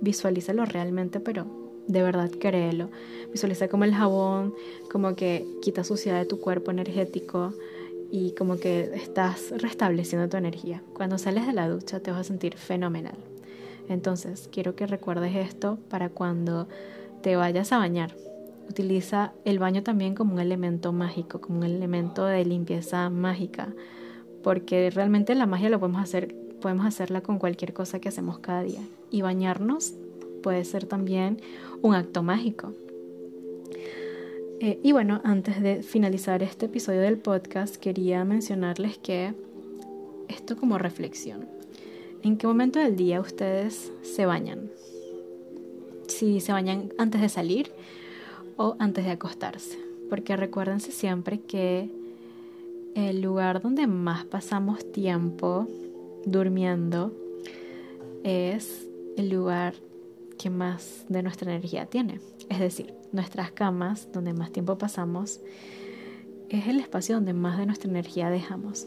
Visualízalo 0.00 0.64
realmente, 0.64 1.20
pero 1.20 1.46
de 1.86 2.02
verdad 2.02 2.30
créelo. 2.30 2.90
Visualiza 3.30 3.68
como 3.68 3.84
el 3.84 3.94
jabón, 3.94 4.54
como 4.90 5.14
que 5.14 5.46
quita 5.62 5.84
suciedad 5.84 6.18
de 6.18 6.26
tu 6.26 6.40
cuerpo 6.40 6.70
energético 6.70 7.52
y 8.10 8.32
como 8.32 8.58
que 8.58 8.90
estás 8.94 9.50
restableciendo 9.62 10.28
tu 10.28 10.36
energía. 10.36 10.82
Cuando 10.94 11.18
sales 11.18 11.46
de 11.46 11.52
la 11.52 11.68
ducha 11.68 12.00
te 12.00 12.10
vas 12.10 12.20
a 12.20 12.24
sentir 12.24 12.56
fenomenal. 12.56 13.31
Entonces, 13.92 14.48
quiero 14.50 14.74
que 14.74 14.86
recuerdes 14.86 15.34
esto 15.36 15.78
para 15.88 16.08
cuando 16.08 16.68
te 17.22 17.36
vayas 17.36 17.72
a 17.72 17.78
bañar. 17.78 18.14
Utiliza 18.68 19.32
el 19.44 19.58
baño 19.58 19.82
también 19.82 20.14
como 20.14 20.34
un 20.34 20.40
elemento 20.40 20.92
mágico, 20.92 21.40
como 21.40 21.58
un 21.58 21.64
elemento 21.64 22.24
de 22.24 22.44
limpieza 22.44 23.10
mágica, 23.10 23.72
porque 24.42 24.90
realmente 24.90 25.34
la 25.34 25.46
magia 25.46 25.68
lo 25.68 25.78
podemos 25.78 26.02
hacer, 26.02 26.34
podemos 26.60 26.86
hacerla 26.86 27.20
con 27.20 27.38
cualquier 27.38 27.72
cosa 27.72 28.00
que 28.00 28.08
hacemos 28.08 28.38
cada 28.38 28.62
día. 28.62 28.80
Y 29.10 29.22
bañarnos 29.22 29.94
puede 30.42 30.64
ser 30.64 30.86
también 30.86 31.40
un 31.82 31.94
acto 31.94 32.22
mágico. 32.22 32.72
Eh, 34.60 34.78
y 34.82 34.92
bueno, 34.92 35.20
antes 35.24 35.60
de 35.60 35.82
finalizar 35.82 36.42
este 36.42 36.66
episodio 36.66 37.00
del 37.00 37.18
podcast, 37.18 37.76
quería 37.76 38.24
mencionarles 38.24 38.96
que 38.96 39.34
esto 40.28 40.56
como 40.56 40.78
reflexión. 40.78 41.61
¿En 42.22 42.36
qué 42.36 42.46
momento 42.46 42.78
del 42.78 42.94
día 42.94 43.20
ustedes 43.20 43.92
se 44.02 44.26
bañan? 44.26 44.70
Si 46.06 46.40
se 46.40 46.52
bañan 46.52 46.92
antes 46.96 47.20
de 47.20 47.28
salir 47.28 47.72
o 48.56 48.76
antes 48.78 49.04
de 49.04 49.10
acostarse. 49.10 49.76
Porque 50.08 50.36
recuérdense 50.36 50.92
siempre 50.92 51.40
que 51.40 51.90
el 52.94 53.22
lugar 53.22 53.60
donde 53.60 53.88
más 53.88 54.24
pasamos 54.24 54.92
tiempo 54.92 55.66
durmiendo 56.24 57.12
es 58.22 58.86
el 59.16 59.30
lugar 59.30 59.74
que 60.38 60.48
más 60.48 61.04
de 61.08 61.24
nuestra 61.24 61.50
energía 61.50 61.86
tiene. 61.86 62.20
Es 62.48 62.60
decir, 62.60 62.94
nuestras 63.10 63.50
camas, 63.50 64.08
donde 64.12 64.32
más 64.32 64.52
tiempo 64.52 64.78
pasamos, 64.78 65.40
es 66.50 66.68
el 66.68 66.78
espacio 66.78 67.16
donde 67.16 67.32
más 67.32 67.58
de 67.58 67.66
nuestra 67.66 67.90
energía 67.90 68.30
dejamos. 68.30 68.86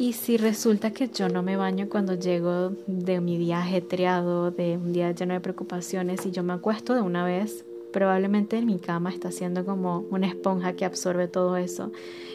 Y 0.00 0.14
si 0.14 0.38
resulta 0.38 0.94
que 0.94 1.10
yo 1.10 1.28
no 1.28 1.42
me 1.42 1.58
baño 1.58 1.90
cuando 1.90 2.14
llego 2.14 2.70
de 2.86 3.20
mi 3.20 3.36
día 3.36 3.58
ajetreado, 3.58 4.50
de 4.50 4.78
un 4.78 4.94
día 4.94 5.12
lleno 5.12 5.34
de 5.34 5.40
preocupaciones, 5.40 6.24
y 6.24 6.30
yo 6.30 6.42
me 6.42 6.54
acuesto 6.54 6.94
de 6.94 7.02
una 7.02 7.22
vez, 7.22 7.66
probablemente 7.92 8.62
mi 8.62 8.78
cama 8.78 9.10
está 9.10 9.30
siendo 9.30 9.66
como 9.66 10.06
una 10.10 10.26
esponja 10.26 10.72
que 10.72 10.86
absorbe 10.86 11.28
todo 11.28 11.58
eso. 11.58 11.92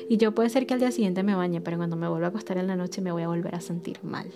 Y 0.08 0.18
yo 0.18 0.36
puede 0.36 0.52
ser 0.52 0.68
que 0.68 0.76
al 0.76 0.80
día 0.80 0.92
siguiente 0.92 1.24
me 1.24 1.34
bañe, 1.34 1.60
pero 1.60 1.78
cuando 1.78 1.96
me 1.96 2.08
vuelva 2.08 2.28
a 2.28 2.30
acostar 2.30 2.60
en 2.60 2.68
la 2.68 2.76
noche 2.76 3.02
me 3.02 3.12
voy 3.12 3.24
a 3.24 3.28
volver 3.28 3.56
a 3.56 3.62
sentir 3.62 3.98
mal. 4.04 4.28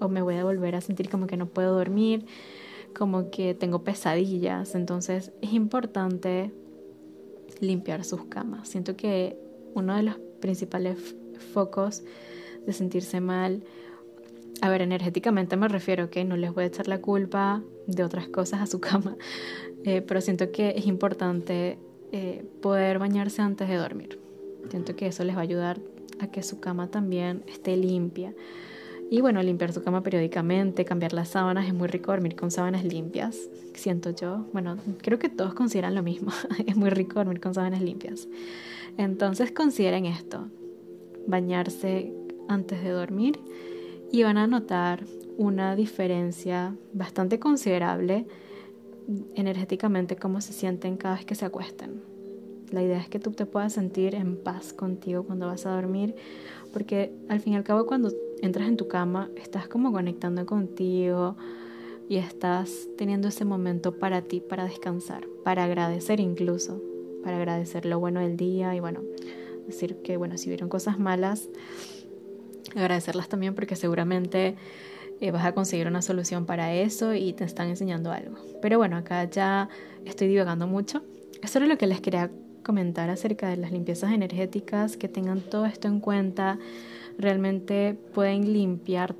O 0.00 0.08
me 0.08 0.22
voy 0.22 0.36
a 0.36 0.44
volver 0.44 0.74
a 0.74 0.80
sentir 0.80 1.10
como 1.10 1.26
que 1.26 1.36
no 1.36 1.44
puedo 1.44 1.74
dormir, 1.74 2.24
como 2.96 3.30
que 3.30 3.52
tengo 3.52 3.84
pesadillas. 3.84 4.74
Entonces 4.74 5.30
es 5.42 5.52
importante 5.52 6.50
limpiar 7.60 8.02
sus 8.06 8.24
camas. 8.24 8.66
Siento 8.66 8.96
que 8.96 9.36
uno 9.74 9.94
de 9.94 10.04
los 10.04 10.16
principales 10.40 11.14
focos 11.52 12.02
de 12.66 12.72
sentirse 12.72 13.20
mal, 13.20 13.62
a 14.62 14.68
ver, 14.68 14.80
energéticamente 14.80 15.56
me 15.56 15.66
refiero 15.66 16.08
que 16.08 16.24
no 16.24 16.36
les 16.36 16.54
voy 16.54 16.64
a 16.64 16.66
echar 16.68 16.86
la 16.86 17.00
culpa 17.00 17.62
de 17.88 18.04
otras 18.04 18.28
cosas 18.28 18.60
a 18.60 18.66
su 18.66 18.80
cama, 18.80 19.16
eh, 19.84 20.02
pero 20.02 20.20
siento 20.20 20.52
que 20.52 20.74
es 20.76 20.86
importante 20.86 21.78
eh, 22.12 22.44
poder 22.60 23.00
bañarse 23.00 23.42
antes 23.42 23.68
de 23.68 23.74
dormir. 23.74 24.20
Siento 24.70 24.94
que 24.94 25.08
eso 25.08 25.24
les 25.24 25.34
va 25.34 25.40
a 25.40 25.42
ayudar 25.42 25.80
a 26.20 26.28
que 26.28 26.44
su 26.44 26.60
cama 26.60 26.88
también 26.88 27.42
esté 27.48 27.76
limpia. 27.76 28.34
Y 29.10 29.20
bueno, 29.20 29.42
limpiar 29.42 29.72
su 29.72 29.82
cama 29.82 30.02
periódicamente, 30.02 30.84
cambiar 30.84 31.12
las 31.12 31.30
sábanas, 31.30 31.66
es 31.66 31.74
muy 31.74 31.88
rico 31.88 32.12
dormir 32.12 32.36
con 32.36 32.50
sábanas 32.50 32.84
limpias, 32.84 33.50
siento 33.74 34.10
yo. 34.10 34.46
Bueno, 34.52 34.78
creo 35.02 35.18
que 35.18 35.28
todos 35.28 35.54
consideran 35.54 35.94
lo 35.96 36.02
mismo, 36.04 36.30
es 36.66 36.76
muy 36.76 36.88
rico 36.88 37.14
dormir 37.14 37.40
con 37.40 37.52
sábanas 37.52 37.82
limpias. 37.82 38.28
Entonces 38.96 39.50
consideren 39.50 40.06
esto, 40.06 40.48
bañarse 41.26 42.12
antes 42.52 42.82
de 42.82 42.90
dormir 42.90 43.38
y 44.10 44.22
van 44.22 44.36
a 44.36 44.46
notar 44.46 45.04
una 45.36 45.74
diferencia 45.74 46.76
bastante 46.92 47.38
considerable 47.38 48.26
energéticamente 49.34 50.16
cómo 50.16 50.40
se 50.40 50.52
sienten 50.52 50.96
cada 50.96 51.16
vez 51.16 51.24
que 51.24 51.34
se 51.34 51.44
acuesten. 51.44 52.02
La 52.70 52.82
idea 52.82 52.98
es 52.98 53.08
que 53.08 53.18
tú 53.18 53.32
te 53.32 53.44
puedas 53.44 53.74
sentir 53.74 54.14
en 54.14 54.36
paz 54.36 54.72
contigo 54.72 55.24
cuando 55.24 55.46
vas 55.46 55.66
a 55.66 55.74
dormir, 55.74 56.14
porque 56.72 57.12
al 57.28 57.40
fin 57.40 57.52
y 57.52 57.56
al 57.56 57.64
cabo 57.64 57.86
cuando 57.86 58.10
entras 58.40 58.66
en 58.66 58.76
tu 58.76 58.88
cama 58.88 59.30
estás 59.36 59.68
como 59.68 59.92
conectando 59.92 60.46
contigo 60.46 61.36
y 62.08 62.16
estás 62.16 62.88
teniendo 62.96 63.28
ese 63.28 63.44
momento 63.44 63.98
para 63.98 64.22
ti, 64.22 64.40
para 64.40 64.64
descansar, 64.64 65.26
para 65.44 65.64
agradecer 65.64 66.18
incluso, 66.20 66.82
para 67.22 67.36
agradecer 67.36 67.84
lo 67.84 68.00
bueno 68.00 68.20
del 68.20 68.36
día 68.36 68.74
y 68.74 68.80
bueno, 68.80 69.00
decir 69.66 69.96
que 70.02 70.16
bueno, 70.16 70.38
si 70.38 70.48
vieron 70.48 70.68
cosas 70.68 70.98
malas, 70.98 71.48
agradecerlas 72.74 73.28
también 73.28 73.54
porque 73.54 73.76
seguramente 73.76 74.56
eh, 75.20 75.30
vas 75.30 75.44
a 75.44 75.52
conseguir 75.52 75.86
una 75.86 76.02
solución 76.02 76.46
para 76.46 76.74
eso 76.74 77.14
y 77.14 77.32
te 77.32 77.44
están 77.44 77.68
enseñando 77.68 78.10
algo. 78.12 78.36
Pero 78.60 78.78
bueno, 78.78 78.96
acá 78.96 79.24
ya 79.24 79.68
estoy 80.04 80.28
divagando 80.28 80.66
mucho. 80.66 81.02
Eso 81.42 81.58
era 81.58 81.66
lo 81.66 81.78
que 81.78 81.86
les 81.86 82.00
quería 82.00 82.30
comentar 82.62 83.10
acerca 83.10 83.48
de 83.48 83.56
las 83.56 83.72
limpiezas 83.72 84.12
energéticas, 84.12 84.96
que 84.96 85.08
tengan 85.08 85.40
todo 85.40 85.66
esto 85.66 85.88
en 85.88 86.00
cuenta. 86.00 86.58
Realmente 87.18 87.96
pueden 88.14 88.52
limpiar 88.52 89.14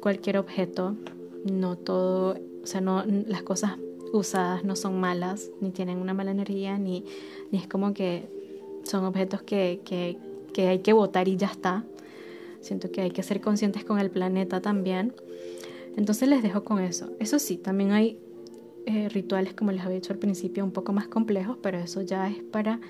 cualquier 0.00 0.38
objeto, 0.38 0.96
no 1.44 1.76
todo, 1.76 2.38
o 2.62 2.66
sea, 2.66 2.80
no 2.80 3.04
las 3.04 3.42
cosas 3.42 3.72
usadas 4.12 4.64
no 4.64 4.76
son 4.76 4.98
malas, 5.00 5.50
ni 5.60 5.70
tienen 5.70 5.98
una 5.98 6.14
mala 6.14 6.30
energía, 6.30 6.78
ni, 6.78 7.04
ni 7.50 7.58
es 7.58 7.66
como 7.66 7.92
que 7.92 8.28
son 8.84 9.04
objetos 9.04 9.42
que, 9.42 9.80
que, 9.84 10.16
que 10.52 10.68
hay 10.68 10.78
que 10.80 10.92
botar 10.92 11.28
y 11.28 11.36
ya 11.36 11.48
está. 11.48 11.84
Siento 12.60 12.90
que 12.90 13.02
hay 13.02 13.10
que 13.10 13.22
ser 13.22 13.40
conscientes 13.40 13.84
con 13.84 13.98
el 13.98 14.10
planeta 14.10 14.60
también. 14.60 15.14
Entonces 15.96 16.28
les 16.28 16.42
dejo 16.42 16.64
con 16.64 16.80
eso. 16.80 17.10
Eso 17.18 17.38
sí, 17.38 17.56
también 17.56 17.92
hay 17.92 18.18
eh, 18.86 19.08
rituales, 19.08 19.54
como 19.54 19.72
les 19.72 19.82
había 19.82 19.96
dicho 19.96 20.12
al 20.12 20.18
principio, 20.18 20.64
un 20.64 20.72
poco 20.72 20.92
más 20.92 21.08
complejos, 21.08 21.58
pero 21.62 21.78
eso 21.78 22.02
ya 22.02 22.28
es 22.28 22.42
para 22.42 22.80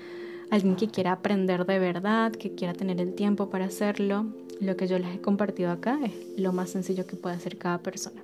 alguien 0.49 0.75
que 0.75 0.87
quiera 0.87 1.11
aprender 1.11 1.65
de 1.65 1.79
verdad, 1.79 2.31
que 2.31 2.55
quiera 2.55 2.73
tener 2.73 3.01
el 3.01 3.13
tiempo 3.13 3.49
para 3.49 3.65
hacerlo. 3.65 4.25
Lo 4.59 4.75
que 4.75 4.87
yo 4.87 4.99
les 4.99 5.15
he 5.15 5.21
compartido 5.21 5.71
acá 5.71 5.99
es 6.03 6.13
lo 6.37 6.53
más 6.53 6.69
sencillo 6.69 7.05
que 7.05 7.15
puede 7.15 7.35
hacer 7.35 7.57
cada 7.57 7.79
persona. 7.79 8.21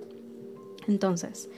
Entonces, 0.86 1.48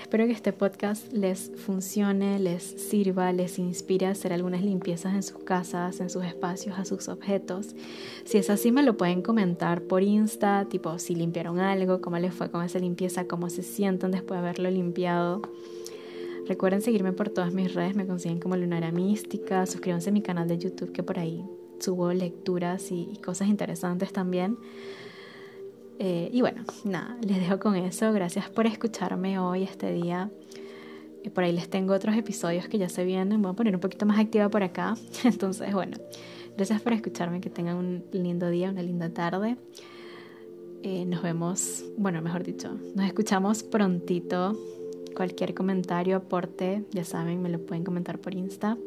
Espero 0.00 0.26
que 0.26 0.32
este 0.32 0.52
podcast 0.52 1.12
les 1.12 1.52
funcione, 1.56 2.38
les 2.40 2.62
sirva, 2.62 3.32
les 3.32 3.58
inspire 3.58 4.06
a 4.06 4.10
hacer 4.10 4.32
algunas 4.32 4.62
limpiezas 4.62 5.14
en 5.14 5.22
sus 5.22 5.44
casas, 5.44 6.00
en 6.00 6.08
sus 6.08 6.24
espacios, 6.24 6.78
a 6.78 6.84
sus 6.86 7.08
objetos. 7.08 7.76
Si 8.24 8.38
es 8.38 8.48
así, 8.50 8.72
me 8.72 8.82
lo 8.82 8.96
pueden 8.96 9.20
comentar 9.20 9.82
por 9.82 10.02
Insta, 10.02 10.66
tipo 10.68 10.98
si 10.98 11.14
limpiaron 11.14 11.60
algo, 11.60 12.00
cómo 12.00 12.18
les 12.18 12.34
fue 12.34 12.50
con 12.50 12.64
esa 12.64 12.78
limpieza, 12.78 13.28
cómo 13.28 13.50
se 13.50 13.62
sienten 13.62 14.10
después 14.10 14.40
de 14.40 14.46
haberlo 14.46 14.70
limpiado. 14.70 15.42
Recuerden 16.48 16.80
seguirme 16.80 17.12
por 17.12 17.28
todas 17.28 17.52
mis 17.52 17.74
redes, 17.74 17.94
me 17.94 18.06
consiguen 18.06 18.40
como 18.40 18.56
Lunara 18.56 18.90
Mística, 18.90 19.66
suscríbanse 19.66 20.08
a 20.08 20.12
mi 20.12 20.22
canal 20.22 20.48
de 20.48 20.58
YouTube 20.58 20.92
que 20.92 21.02
por 21.02 21.18
ahí 21.18 21.44
subo 21.78 22.12
lecturas 22.12 22.90
y, 22.90 23.10
y 23.12 23.18
cosas 23.18 23.48
interesantes 23.48 24.12
también. 24.12 24.56
Eh, 26.02 26.30
y 26.32 26.40
bueno, 26.40 26.64
nada, 26.84 27.18
les 27.20 27.40
dejo 27.40 27.58
con 27.58 27.76
eso. 27.76 28.10
Gracias 28.14 28.48
por 28.48 28.66
escucharme 28.66 29.38
hoy, 29.38 29.64
este 29.64 29.92
día. 29.92 30.30
Eh, 31.22 31.28
por 31.28 31.44
ahí 31.44 31.52
les 31.52 31.68
tengo 31.68 31.92
otros 31.92 32.16
episodios 32.16 32.68
que 32.68 32.78
ya 32.78 32.88
se 32.88 33.04
vienen. 33.04 33.42
Voy 33.42 33.50
a 33.50 33.54
poner 33.54 33.74
un 33.74 33.82
poquito 33.82 34.06
más 34.06 34.18
activa 34.18 34.48
por 34.48 34.62
acá. 34.62 34.96
Entonces, 35.24 35.74
bueno, 35.74 35.98
gracias 36.56 36.80
por 36.80 36.94
escucharme. 36.94 37.42
Que 37.42 37.50
tengan 37.50 37.76
un 37.76 38.02
lindo 38.12 38.48
día, 38.48 38.70
una 38.70 38.82
linda 38.82 39.10
tarde. 39.10 39.58
Eh, 40.82 41.04
nos 41.04 41.22
vemos, 41.22 41.84
bueno, 41.98 42.22
mejor 42.22 42.44
dicho, 42.44 42.78
nos 42.94 43.04
escuchamos 43.04 43.62
prontito. 43.62 44.58
Cualquier 45.14 45.52
comentario, 45.52 46.16
aporte, 46.16 46.84
ya 46.92 47.04
saben, 47.04 47.42
me 47.42 47.50
lo 47.50 47.58
pueden 47.58 47.84
comentar 47.84 48.18
por 48.18 48.34
Insta. 48.34 48.78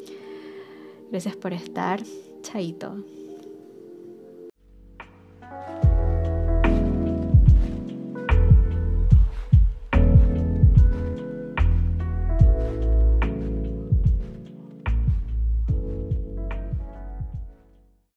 Gracias 1.12 1.36
por 1.36 1.54
estar. 1.54 2.02
Chaito. 2.41 3.23